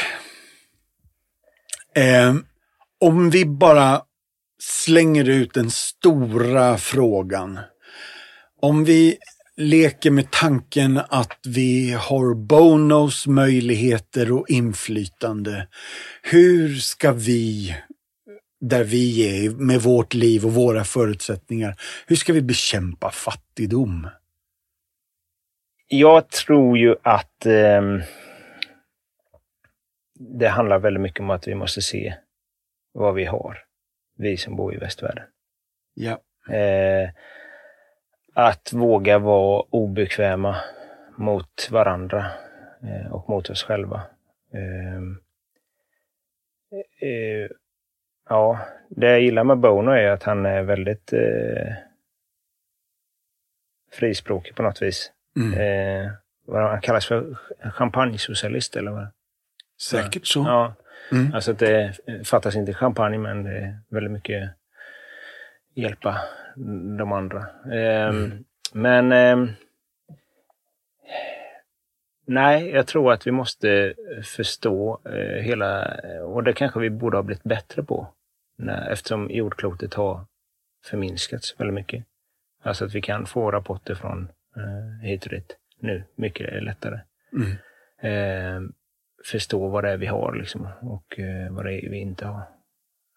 [1.95, 2.35] Eh,
[2.99, 4.01] om vi bara
[4.61, 7.59] slänger ut den stora frågan.
[8.61, 9.17] Om vi
[9.57, 15.67] leker med tanken att vi har Bonos möjligheter och inflytande.
[16.21, 17.75] Hur ska vi,
[18.61, 21.75] där vi är med vårt liv och våra förutsättningar,
[22.07, 24.07] hur ska vi bekämpa fattigdom?
[25.87, 27.81] Jag tror ju att eh,
[30.19, 32.13] det handlar väldigt mycket om att vi måste se
[32.93, 33.70] vad vi har
[34.21, 35.23] vi som bor i västvärlden.
[35.93, 36.21] Ja.
[36.55, 37.09] Eh,
[38.33, 40.55] att våga vara obekväma
[41.17, 42.25] mot varandra
[42.83, 44.01] eh, och mot oss själva.
[44.53, 45.01] Eh,
[47.09, 47.49] eh
[48.29, 48.59] ja,
[48.89, 51.73] det jag gillar med Bono är att han är väldigt eh,
[53.91, 55.11] frispråkig på något vis.
[55.35, 55.59] Mm.
[55.59, 56.11] Eh,
[56.45, 57.37] vad han kallas för
[57.73, 59.07] champagnesocialist eller vad?
[59.81, 60.39] Säkert så.
[60.39, 60.73] Ja.
[61.11, 61.33] Mm.
[61.33, 64.51] Alltså att det fattas inte champagne, men det är väldigt mycket
[65.73, 66.21] hjälpa
[66.97, 67.45] de andra.
[67.71, 68.43] Ehm, mm.
[68.73, 69.53] Men eh,
[72.25, 73.93] nej, jag tror att vi måste
[74.23, 78.07] förstå eh, hela, och det kanske vi borde ha blivit bättre på,
[78.57, 80.25] när, eftersom jordklotet har
[80.85, 82.05] förminskats väldigt mycket.
[82.63, 86.99] Alltså att vi kan få rapporter från eh, hit och dit nu, mycket lättare.
[87.33, 87.51] Mm.
[88.01, 88.69] Eh,
[89.25, 92.43] förstå vad det är vi har liksom, och eh, vad det är vi inte har.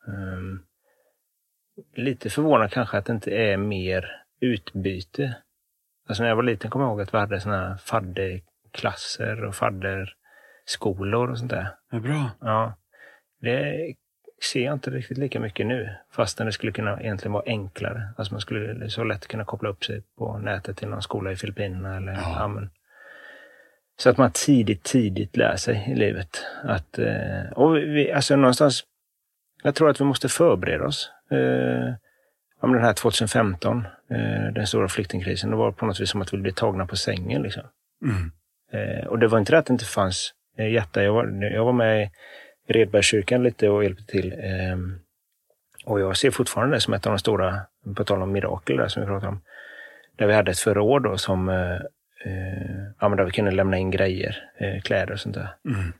[0.07, 0.65] Um,
[1.95, 5.37] lite förvånad kanske att det inte är mer utbyte.
[6.09, 9.55] Alltså när jag var liten kommer jag ihåg att vi hade såna här fadderklasser och
[9.55, 11.69] fadderskolor och sånt där.
[11.91, 12.31] Det är bra.
[12.41, 12.75] Ja.
[13.41, 13.95] Det
[14.53, 15.95] ser jag inte riktigt lika mycket nu.
[16.11, 18.09] Fastän det skulle kunna egentligen vara enklare.
[18.17, 21.37] Alltså man skulle så lätt kunna koppla upp sig på nätet till någon skola i
[21.37, 21.97] Filippinerna.
[21.97, 22.37] Eller, Ja.
[22.39, 22.49] ja.
[22.49, 22.71] men,
[23.97, 26.45] så att man tidigt, tidigt lär sig i livet.
[26.63, 28.85] Att, eh, och vi, alltså någonstans,
[29.63, 31.11] jag tror att vi måste förbereda oss.
[31.31, 31.95] Eh,
[32.61, 36.33] om den här 2015, eh, den stora flyktingkrisen, det var på något vis som att
[36.35, 37.43] vi blev tagna på sängen.
[37.43, 37.63] Liksom.
[38.03, 38.33] Mm.
[38.73, 41.03] Eh, och det var inte det att det inte fanns eh, hjärta.
[41.03, 42.11] Jag var, jag var med i
[42.73, 44.33] Redbergskyrkan lite och hjälpte till.
[44.33, 44.77] Eh,
[45.85, 47.61] och jag ser fortfarande det som ett av de stora,
[47.97, 49.41] på tal om mirakel där som vi pratade om,
[50.17, 51.49] där vi hade ett förråd då som,
[52.25, 55.49] eh, ja, men där vi kunde lämna in grejer, eh, kläder och sånt där.
[55.69, 55.93] Mm.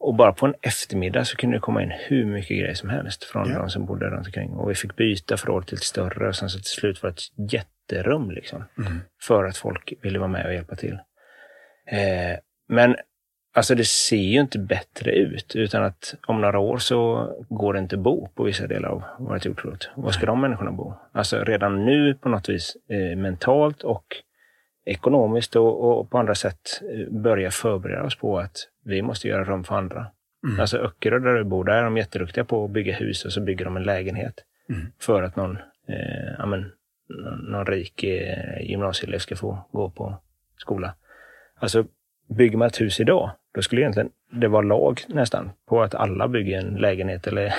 [0.00, 3.24] Och bara på en eftermiddag så kunde det komma in hur mycket grejer som helst
[3.24, 3.58] från Ja.
[3.58, 4.50] de som bodde runt omkring.
[4.50, 7.14] Och vi fick byta förråd till ett större och sen så till slut var det
[7.14, 8.64] ett jätterum liksom.
[8.78, 9.00] Mm.
[9.22, 10.98] För att folk ville vara med och hjälpa till.
[11.86, 12.38] Eh,
[12.68, 12.96] men
[13.54, 17.78] alltså det ser ju inte bättre ut utan att om några år så går det
[17.78, 19.90] inte att bo på vissa delar av vårt jordklot.
[19.96, 20.94] Var ska de människorna bo?
[21.12, 24.04] Alltså redan nu på något vis eh, mentalt och
[24.84, 29.44] ekonomiskt och, och på andra sätt eh, börja förbereda oss på att vi måste göra
[29.44, 30.06] rum för andra.
[30.46, 30.60] Mm.
[30.60, 33.40] Alltså Öckerö där du bor, där är de jätteduktiga på att bygga hus och så
[33.40, 34.34] bygger de en lägenhet.
[34.68, 34.86] Mm.
[34.98, 35.58] För att någon,
[35.88, 36.72] eh, ja, men,
[37.48, 40.14] någon, rik eh, gymnasieelev ska få gå på
[40.56, 40.94] skola.
[41.58, 41.84] Alltså
[42.28, 46.28] bygger man ett hus idag, då skulle egentligen det vara lag nästan på att alla
[46.28, 47.54] bygger en lägenhet eller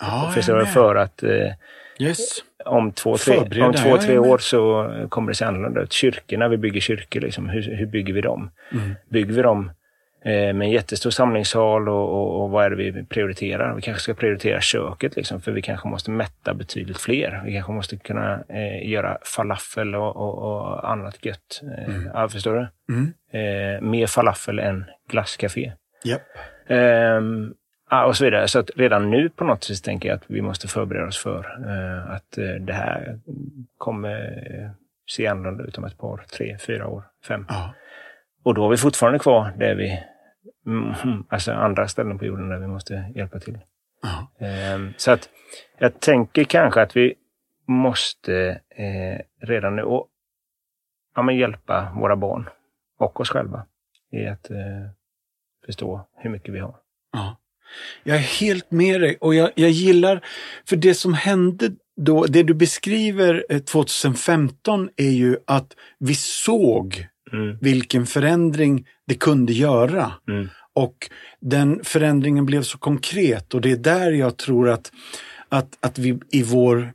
[0.00, 0.68] Ja, med.
[0.68, 1.52] för att eh,
[2.00, 2.28] Yes.
[2.64, 5.92] om två, tre, Förbereda, om två, tre år så kommer det se annorlunda ut.
[5.92, 8.50] Kyrkorna, vi bygger kyrkor, liksom, hur, hur bygger vi dem?
[8.72, 8.94] Mm.
[9.08, 9.70] Bygger vi dem
[10.24, 13.74] eh, med en jättestor samlingssal och, och, och vad är det vi prioriterar?
[13.74, 17.42] Vi kanske ska prioritera köket, liksom, för vi kanske måste mätta betydligt fler.
[17.44, 21.60] Vi kanske måste kunna eh, göra falafel och, och, annat gött.
[21.62, 22.10] Eh, Mm.
[22.14, 22.94] ja, förstår du?
[22.94, 23.12] Mm.
[23.32, 25.72] Eh, mer falafel än glasscafé.
[26.04, 26.22] Japp.
[26.68, 27.54] Ehm,
[27.90, 28.48] och så vidare.
[28.48, 31.38] Så att redan nu på något sätt tänker jag att vi måste förbereda oss för
[31.66, 33.18] eh, att eh, det här
[33.78, 34.20] kommer
[34.50, 34.70] eh,
[35.06, 37.46] se annorlunda ut om ett par, tre, fyra år, fem.
[37.48, 37.74] Ja.
[38.42, 40.02] Och då har vi fortfarande kvar det vi,
[40.66, 43.58] mm, alltså andra ställen på jorden där vi måste hjälpa till.
[44.02, 44.46] Ja.
[44.46, 45.28] Ehm, så att
[45.78, 47.14] jag tänker kanske att vi
[47.66, 50.08] måste eh, redan nu och,
[51.14, 52.48] ja, men hjälpa våra barn
[52.98, 53.66] och oss själva
[54.10, 54.50] i att
[55.66, 56.74] förstå hur mycket vi har.
[57.12, 57.39] Ja.
[58.02, 60.24] Jag är helt med dig och jag, jag gillar,
[60.68, 67.06] för det som hände då, det du beskriver eh, 2015 är ju att vi såg
[67.32, 70.12] Mm, vilken förändring det kunde göra.
[70.28, 71.10] mm, Och
[71.40, 74.92] den förändringen blev så konkret och det är där jag tror att,
[75.48, 76.92] att, att vi i vår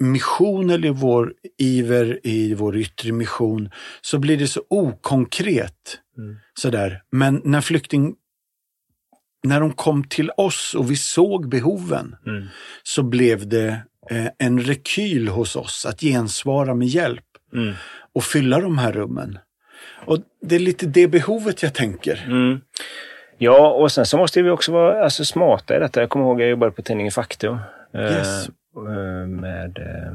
[0.00, 5.98] mission eller i vår iver i vår yttre mission så blir det så okonkret.
[6.18, 7.02] mm, Sådär.
[7.10, 8.14] Men när flykting
[9.42, 12.46] när de kom till oss och vi såg behoven mm,
[12.82, 13.80] så blev det
[14.10, 17.74] eh, en rekyl hos oss att gensvara med hjälp mm,
[18.14, 19.38] och fylla de här rummen.
[20.06, 22.24] Och det är lite det behovet jag tänker.
[22.26, 22.60] mm.
[23.38, 26.00] Ja, och sen så måste vi också vara alltså, smarta i detta.
[26.00, 27.58] Jag kommer ihåg att jag jobbade på tidningen Faktum.
[27.94, 28.48] eh, Yes.
[28.76, 30.12] eh, med, eh,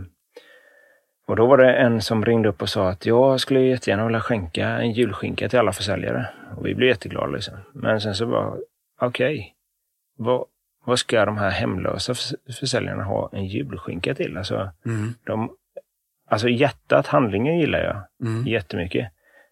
[1.27, 4.21] och då var det en som ringde upp och sa att jag skulle jättegärna vilja
[4.21, 6.27] skänka en julskinka till alla försäljare.
[6.57, 7.27] Och vi blev jätteglada.
[7.27, 7.53] Liksom.
[7.73, 8.57] Men sen så var
[8.99, 9.55] okej,
[10.17, 10.45] vad,
[10.85, 14.37] vad ska de här hemlösa förs- försäljarna ha en julskinka till?
[14.37, 15.55] Alltså, Mm, de,
[16.29, 19.11] alltså hjärtat, handlingen gillar jag mm, jättemycket.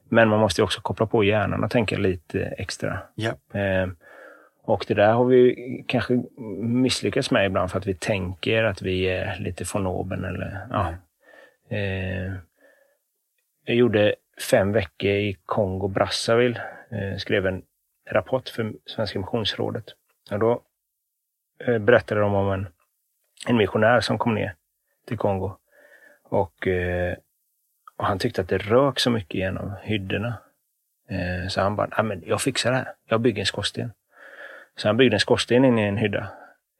[0.10, 3.00] Men man måste ju också koppla på hjärnan och tänka lite extra.
[3.16, 3.56] Japp.
[3.56, 3.88] Eh,
[4.64, 5.56] och det där har vi
[5.88, 6.24] kanske
[6.62, 10.94] misslyckats med ibland för att vi tänker att vi är lite von oben eller ja.
[11.76, 12.34] Eh,
[13.66, 14.16] jag gjorde
[14.52, 16.62] fem veckor i Kongo Brazzaville.
[16.92, 17.62] Eh, skrev en
[18.12, 19.86] rapport för Svenska Missionsrådet.
[20.32, 20.62] Och då
[21.60, 22.68] eh, berättade de om en,
[23.48, 24.54] en missionär som kom ner
[25.08, 25.58] till Kongo.
[26.24, 27.16] Och, eh,
[27.98, 30.38] och han tyckte att det rök så mycket genom hyddorna.
[31.10, 32.94] Eh, så han bara, men jag fixar det här.
[33.06, 33.92] Jag bygger en skorsten.
[34.76, 36.28] Så han byggde en skorsten in i en hydda.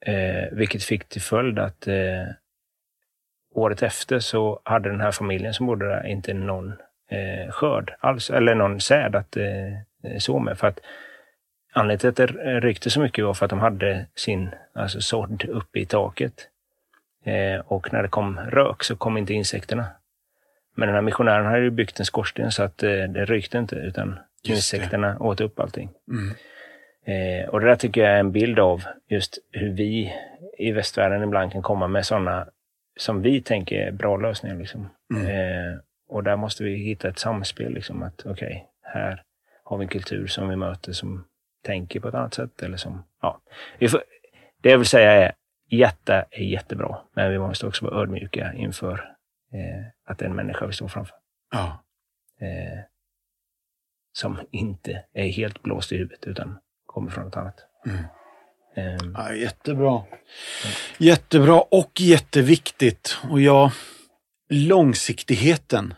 [0.00, 2.26] Eh, vilket fick till följd att eh,
[3.54, 6.72] året efter så hade den här familjen som bodde där inte någon
[7.10, 10.58] eh, skörd alls, eller någon säd att eh, så med.
[10.58, 10.80] För att
[11.76, 15.44] anledningen till att det rykte så mycket var för att de hade sin alltså, sådd
[15.44, 16.48] uppe i taket.
[17.24, 19.86] Eh, och när det kom rök så kom inte insekterna.
[20.74, 23.76] Men den här missionären hade ju byggt en skorsten så att eh, det rykte inte
[23.76, 25.90] utan insekterna åt upp allting.
[26.10, 26.34] Mm.
[27.04, 30.14] Eh, och det där tycker jag är en bild av just hur vi
[30.58, 32.46] i västvärlden ibland kan komma med sådana
[32.96, 34.56] som vi tänker är bra lösningar.
[34.56, 34.88] Liksom.
[35.14, 35.26] Mm.
[35.26, 37.72] Eh, och där måste vi hitta ett samspel.
[37.72, 39.22] Liksom, att okej, här
[39.64, 41.24] har vi en kultur som vi möter som
[41.66, 42.62] tänker på ett annat sätt.
[42.62, 43.40] Eller som, ja.
[44.62, 45.32] det jag vill säga är,
[45.70, 48.94] hjärta är jättebra, men vi måste också vara ödmjuka inför
[49.52, 51.16] eh, att det är en människa vi står framför.
[51.50, 51.84] Ja.
[52.40, 52.84] Eh,
[54.12, 57.60] som inte är helt blåst i huvudet, utan kommer från något annat.
[57.86, 58.04] Mm.
[58.76, 60.04] Eh, Ja, jättebra.
[60.98, 63.18] Jättebra och jätteviktigt.
[63.30, 63.72] Och ja,
[64.48, 65.94] långsiktigheten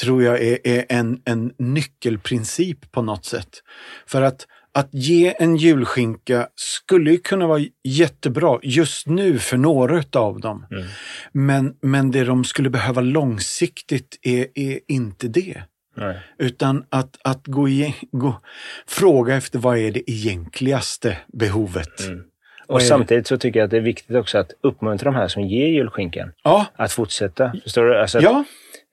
[0.00, 3.62] tror jag är, är en, en nyckelprincip på något sätt.
[4.06, 10.02] För att, att ge en julskinka skulle ju kunna vara jättebra just nu för några
[10.12, 10.66] av dem.
[10.70, 10.84] Mm.
[11.32, 15.62] Men, men det de skulle behöva långsiktigt är, är inte det.
[15.96, 16.18] nej.
[16.38, 18.40] Utan att, att gå, igen, gå
[18.86, 22.00] fråga efter vad är det egentligaste behovet.
[22.08, 22.24] Mm.
[22.66, 25.42] Och samtidigt så tycker jag att det är viktigt också att uppmuntra de här som
[25.42, 27.52] ger julskinkan Ja, att fortsätta.
[27.62, 28.00] Förstår du?
[28.00, 28.44] Alltså att, ja,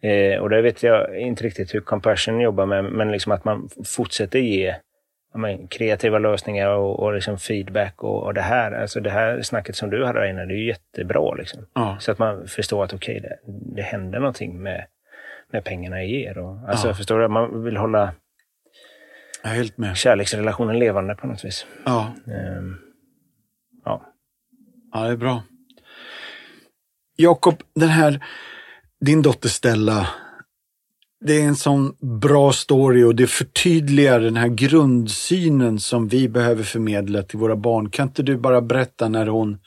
[0.09, 3.69] eh, och det vet jag inte riktigt hur Compassion jobbar med, men liksom att man
[3.85, 4.75] fortsätter ge
[5.37, 8.71] men, kreativa lösningar och, och liksom feedback och, och det här.
[8.71, 11.33] Alltså det här snacket som du hade där inne, det är ju jättebra.
[11.33, 11.65] Liksom.
[11.73, 11.97] ja.
[11.99, 13.37] Så att man förstår att okej, det,
[13.75, 14.85] det händer någonting med,
[15.51, 16.37] med pengarna jag ger.
[16.37, 16.93] Och, alltså, Ja.
[16.93, 17.27] Förstår du?
[17.27, 18.13] Man vill hålla
[19.43, 19.97] Jag helt med.
[19.97, 21.65] kärleksrelationen levande på något vis.
[21.85, 22.75] Ja, Ehm,
[23.85, 24.01] ja.
[24.93, 25.43] ja det är bra.
[27.19, 28.23] Jakob, den här,
[29.05, 30.07] din dotter Stella,
[31.19, 36.63] det är en sån bra story och det förtydligar den här grundsynen som vi behöver
[36.63, 37.89] förmedla till våra barn.
[37.89, 39.59] Kan inte du bara berätta när hon,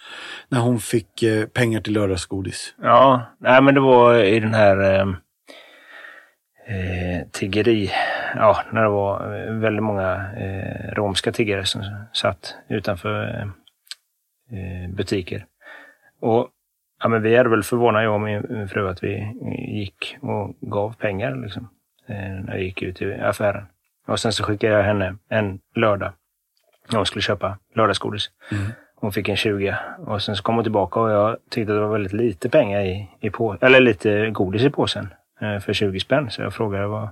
[0.49, 2.75] när hon fick eh, pengar till lördagsgodis?
[2.83, 5.09] Ja, nej, men det var i den här eh,
[6.69, 7.91] eh tiggeri,
[8.37, 11.83] ja, när det var eh, väldigt många eh, romska tiggare som
[12.13, 13.41] satt utanför
[14.53, 15.47] eh, butiker.
[16.21, 16.49] Och
[17.01, 19.37] ja, men vi är väl förvånade, jag och min min fru, att vi
[19.81, 21.69] gick och gav pengar liksom,
[22.07, 23.67] eh, när vi gick ut i affären.
[24.07, 26.13] Och sen så skickade jag henne en lördag
[26.89, 28.31] när hon skulle köpa lördagsgodis.
[28.53, 28.65] Mm.
[28.95, 31.81] Hon fick en 20 och sen så kom hon tillbaka och jag tyckte att det
[31.81, 35.09] var väldigt lite pengar i, i på, eller lite godis i påsen
[35.41, 36.31] eh, för 20 spänn.
[36.31, 37.09] Så jag frågade vad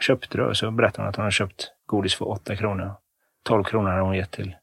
[0.00, 0.44] köpte du?
[0.44, 2.94] Och så berättade hon att hon hade köpt godis för 8 kronor.
[3.44, 4.56] 12 kronor hade hon gett till,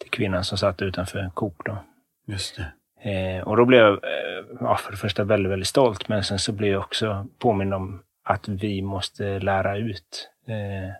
[0.00, 1.62] till kvinnan som satt utanför Coop.
[1.64, 1.78] Då.
[2.26, 2.72] Just det.
[3.04, 6.38] Eh, och då blev jag eh, ja, för det första väldigt, väldigt stolt, men sen
[6.38, 10.94] så blev jag också påmind om att vi måste lära ut eh,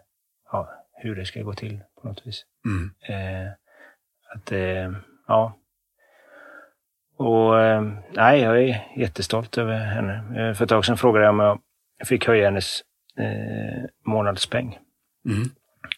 [0.53, 2.45] ja, hur det ska gå till på något vis.
[2.65, 2.91] Mm.
[3.09, 3.53] Eh,
[4.35, 4.93] att, eh,
[5.27, 5.57] ja.
[7.17, 10.55] Och eh, nej, jag är jättestolt över henne.
[10.55, 11.61] För ett tag sedan frågade jag om
[11.99, 12.83] jag fick höja hennes
[14.05, 14.79] månadspeng.
[15.27, 15.49] Mm.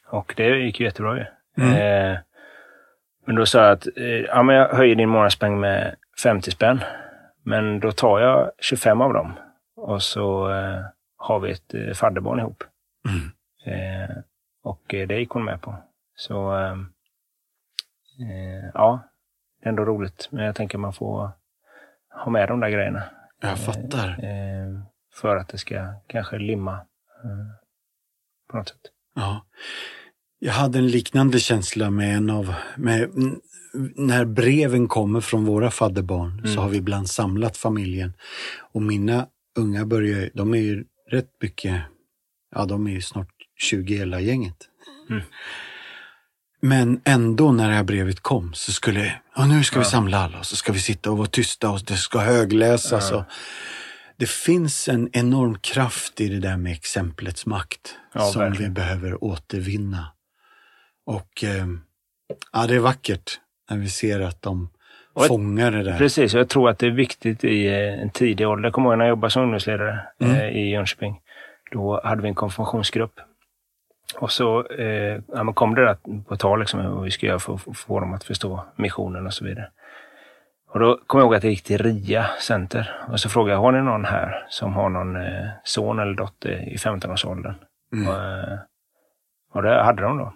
[0.06, 1.24] Och det gick ju jättebra ju.
[1.56, 2.16] Mm.
[3.24, 6.80] Men då sa jag att eh, ja, men jag höjer din månadspeng med 50 spänn.
[7.42, 9.32] Men då tar jag 25 av dem.
[9.76, 10.80] Och så eh,
[11.16, 12.64] har vi ett eh, fadderbarn ihop.
[13.08, 13.30] Mm.
[13.64, 14.16] Eh,
[14.62, 15.76] och eh, det gick hon med på.
[16.16, 16.76] Så eh,
[18.74, 19.00] ja,
[19.60, 20.28] det är ändå roligt.
[20.30, 21.30] Men jag tänker man får
[22.24, 23.02] ha med de där grejerna.
[23.40, 24.16] Jag fattar.
[25.14, 26.80] För att det ska kanske limma
[28.50, 28.80] på något sätt.
[29.14, 29.44] Ja.
[30.44, 33.10] Jag hade en liknande känsla med en av, med,
[33.96, 36.58] när breven kommer från våra fadderbarn så Mm.
[36.58, 38.12] har vi ibland samlat familjen.
[38.72, 39.26] Och mina
[39.58, 41.80] unga börjar, de är ju rätt mycket,
[42.54, 43.28] ja de är ju snart
[43.58, 44.56] 20 hela gänget.
[45.10, 45.22] Mm.
[46.60, 49.90] Men ändå när det här brevet kom så skulle, ja nu ska vi Ja.
[49.90, 53.08] samla alla och så ska vi sitta och vara tysta och det ska högläsas.
[53.10, 53.16] Ja.
[53.16, 53.24] Och,
[54.16, 58.70] det finns en enorm kraft i det där med exemplets makt Ja, som verkligen.
[58.70, 60.06] vi behöver återvinna.
[61.06, 61.66] Och eh,
[62.52, 63.40] ja, det är vackert
[63.70, 64.68] när vi ser att de
[65.12, 65.98] Och fångar det där.
[65.98, 68.66] Precis, och jag tror att det är viktigt i eh, en tidig ålder.
[68.66, 70.36] Jag kommer ihåg när jag jobbade som ungdomsledare Mm.
[70.36, 71.20] eh, i Jönköping.
[71.70, 73.20] Då hade vi en konfirmationsgrupp.
[74.18, 75.96] Och så eh, ja, kom det där
[76.28, 79.26] på tal liksom, vad vi ska göra för att få- få dem att förstå missionen
[79.26, 79.70] och så vidare.
[80.68, 83.60] Och då kom jag ihåg att jag gick till RIA Center och så frågade jag,
[83.60, 87.54] har ni någon här som har någon eh, son eller dotter i 15-årsåldern?
[87.92, 88.08] Mm.
[88.08, 88.58] Och, eh,
[89.52, 90.34] och det hade de då.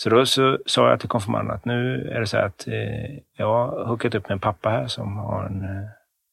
[0.00, 3.18] Så då så sa jag till konfirmanden att nu är det så här att eh,
[3.36, 5.84] jag har hookat upp med en pappa här som har en, eh,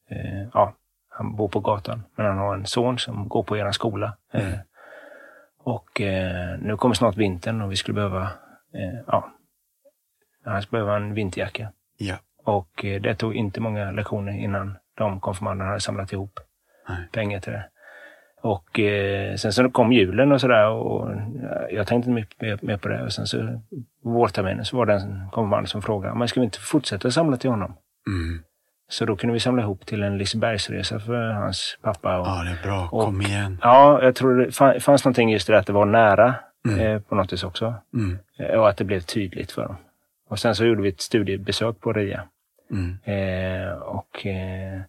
[0.10, 0.74] eh, ja,
[1.10, 4.18] han bor på gatan, men han har en son som går på er skola.
[4.34, 4.60] Eh, Mm.
[5.60, 8.22] och eh, nu kommer snart vintern och vi skulle behöva,
[8.74, 9.32] eh, ja,
[10.46, 11.72] han skulle behöva en vinterjacka.
[11.98, 12.16] Ja.
[12.44, 12.70] Och
[13.02, 16.40] det tog inte många lektioner innan de konfirmanderna hade samlat ihop
[16.90, 17.08] Nej.
[17.12, 17.70] pengar till det.
[18.42, 21.12] Och eh, sen så kom julen och sådär och
[21.72, 23.04] jag tänkte inte mycket mer, på det.
[23.04, 23.62] Och sen så
[24.04, 27.50] vårterminen så var det en konfirmand som frågade, men ska vi inte fortsätta samla till
[27.50, 27.74] honom?
[28.08, 28.44] Mm.
[28.90, 32.20] Så då kunde vi samla ihop till en Lisebergsresa för hans pappa.
[32.20, 32.90] Och, Ja, det är bra.
[32.92, 33.60] och- Kom igen.
[33.62, 36.36] ja, jag tror det fa- fanns någonting just det där att det var nära
[36.68, 36.80] Mm.
[36.80, 37.74] eh, på något vis också.
[37.94, 38.18] Mm.
[38.40, 39.76] Eh, Och att det blev tydligt för dem.
[40.30, 42.24] Och sen så gjorde vi ett studiebesök på RIA.
[42.72, 42.98] Mm.
[43.04, 44.82] Eh, och eh,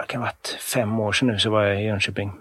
[0.00, 2.32] det kan ha varit fem år sedan nu så var jag i Jönköping.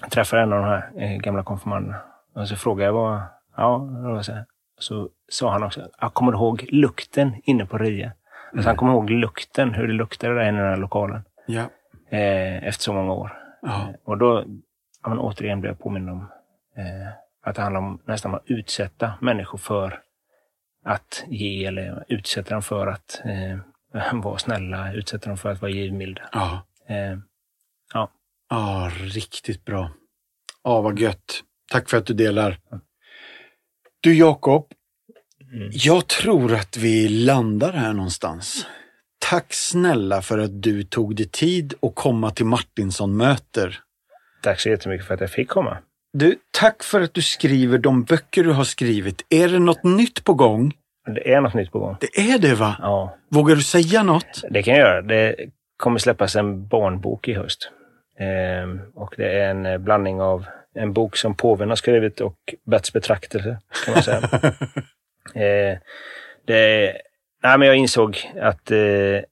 [0.00, 1.96] Jag träffade en av de här eh, gamla konfirmanderna.
[2.34, 3.22] Och så frågade jag vad,
[3.56, 4.32] ja, var så,
[4.78, 8.12] så sa han också, jag kommer ihåg lukten inne på RIA?
[8.52, 11.22] Alltså han kommer ihåg lukten, hur det luktade där inne i den här lokalen.
[11.46, 11.62] Ja.
[12.10, 13.38] Eh, efter så många år.
[13.66, 14.44] Eh, och då,
[15.02, 16.26] ja, men återigen blev jag påmind om
[16.76, 17.08] eh,
[17.42, 20.00] att det handlar om nästan att utsätta människor för
[20.84, 23.58] att ge eller utsätta dem för att eh,
[24.12, 26.28] vara snälla, utsätta dem för att vara givmilda.
[26.32, 26.66] Ja.
[26.88, 27.18] Eh,
[28.50, 29.90] Ja, riktigt bra.
[30.64, 31.42] Ja, vad gött.
[31.70, 32.58] Tack för att du delar.
[34.00, 34.66] Du Jakob,
[35.52, 35.70] mm.
[35.72, 38.66] jag tror att vi landar här någonstans.
[39.18, 43.80] Tack snälla för att du tog dig tid att komma till Martinsson möter.
[44.42, 45.78] Tack så jättemycket för att jag fick komma.
[46.12, 49.26] Du, tack för att du skriver de böcker du har skrivit.
[49.28, 50.74] Är det något nytt på gång?
[51.14, 51.96] Det är något nytt på gång.
[52.00, 52.76] Det är det va?
[52.78, 54.44] Ja, Vågar du säga något?
[54.50, 55.02] det kan jag göra.
[55.02, 55.36] Det
[55.76, 57.70] kommer släppas en barnbok i höst.
[58.18, 62.36] Eh, och det är en eh, blandning av en bok som påven har skrivit och
[62.66, 64.20] Berts betraktelse, kan man säga.
[65.34, 65.78] eh,
[66.46, 66.92] det,
[67.42, 69.22] nej, men jag insåg att eh, eh,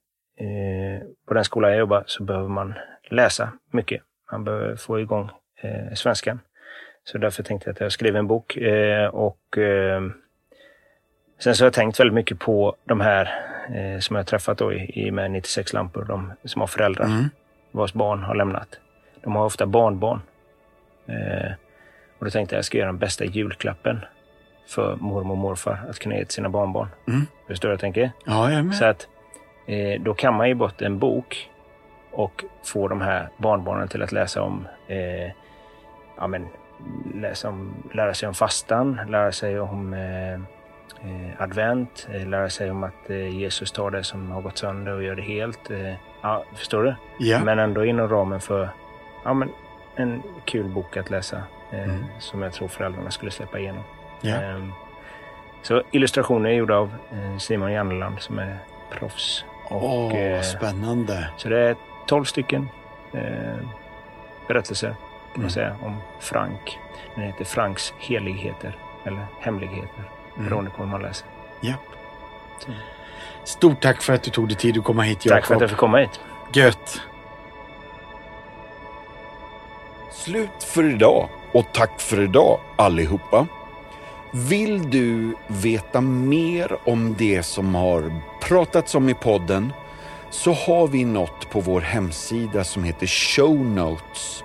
[1.29, 2.75] på den skola jag jobbar så behöver man
[3.11, 4.03] läsa mycket.
[4.33, 5.31] Man behöver få igång
[5.63, 6.41] eh, svenskan.
[7.05, 8.57] Så därför tänkte jag att jag skriver en bok.
[8.57, 10.03] Eh, och eh,
[11.39, 13.25] Sen så har jag tänkt väldigt mycket på de här
[13.75, 17.05] eh, som jag har träffat då i, i med 96 lampor, de som har föräldrar
[17.05, 17.31] Mm.
[17.73, 18.69] vars barn har lämnat.
[19.23, 20.21] De har ofta barnbarn.
[21.07, 21.53] Eh,
[22.19, 24.01] och då tänkte jag att jag ska göra den bästa julklappen
[24.69, 26.89] för mormor och morfar att kunna ge till sina barnbarn.
[27.09, 27.27] Mm.
[27.49, 28.11] Förstår du vad jag tänker?
[28.27, 28.75] Ja, jag med.
[28.77, 29.09] Så att
[29.67, 31.51] eh, då kan man ge bort en bok
[32.11, 35.31] och få de här barnbarnen till att läsa om, eh,
[36.17, 36.47] ja men,
[37.15, 40.41] läsa om, lära sig om fastan, lära sig om eh,
[41.39, 45.03] advent, eh, lära sig om att eh, Jesus tar det som har gått sönder och
[45.03, 45.71] gör det helt.
[45.71, 46.95] Eh, ja, förstår du?
[47.19, 47.45] Ja.
[47.45, 48.69] Men ändå inom ramen för
[49.25, 49.51] ja, men,
[49.97, 51.37] en kul bok att läsa
[51.73, 52.05] eh, Mm.
[52.19, 53.83] som jag tror föräldrarna skulle släppa igenom.
[54.21, 54.35] Ja.
[54.37, 54.73] Ehm,
[55.63, 58.59] så illustrationer är gjorda av eh, Simon Janneland som är
[58.91, 59.45] proffs.
[59.71, 61.31] Åh, eh, spännande.
[61.37, 61.77] så det är
[62.07, 62.69] 12 stycken
[63.13, 63.57] eh,
[64.49, 64.97] berättelser kan
[65.35, 65.51] man Mm.
[65.51, 66.79] säga om Frank.
[67.15, 70.05] Den heter Franks heligheter eller hemligheter
[70.39, 70.49] Mm.
[70.49, 71.27] beroende på hur man läser.
[72.59, 72.71] Så.
[73.45, 75.37] Stort tack för att du tog dig tid att komma hit, Jakob.
[75.39, 76.21] Tack för att jag fick komma hit.
[76.53, 77.01] Gött.
[80.13, 83.47] Slut för idag och tack för idag allihopa.
[84.31, 89.73] Vill du veta mer om det som har pratats om i podden
[90.31, 94.45] så har vi något på vår hemsida som heter Show Notes.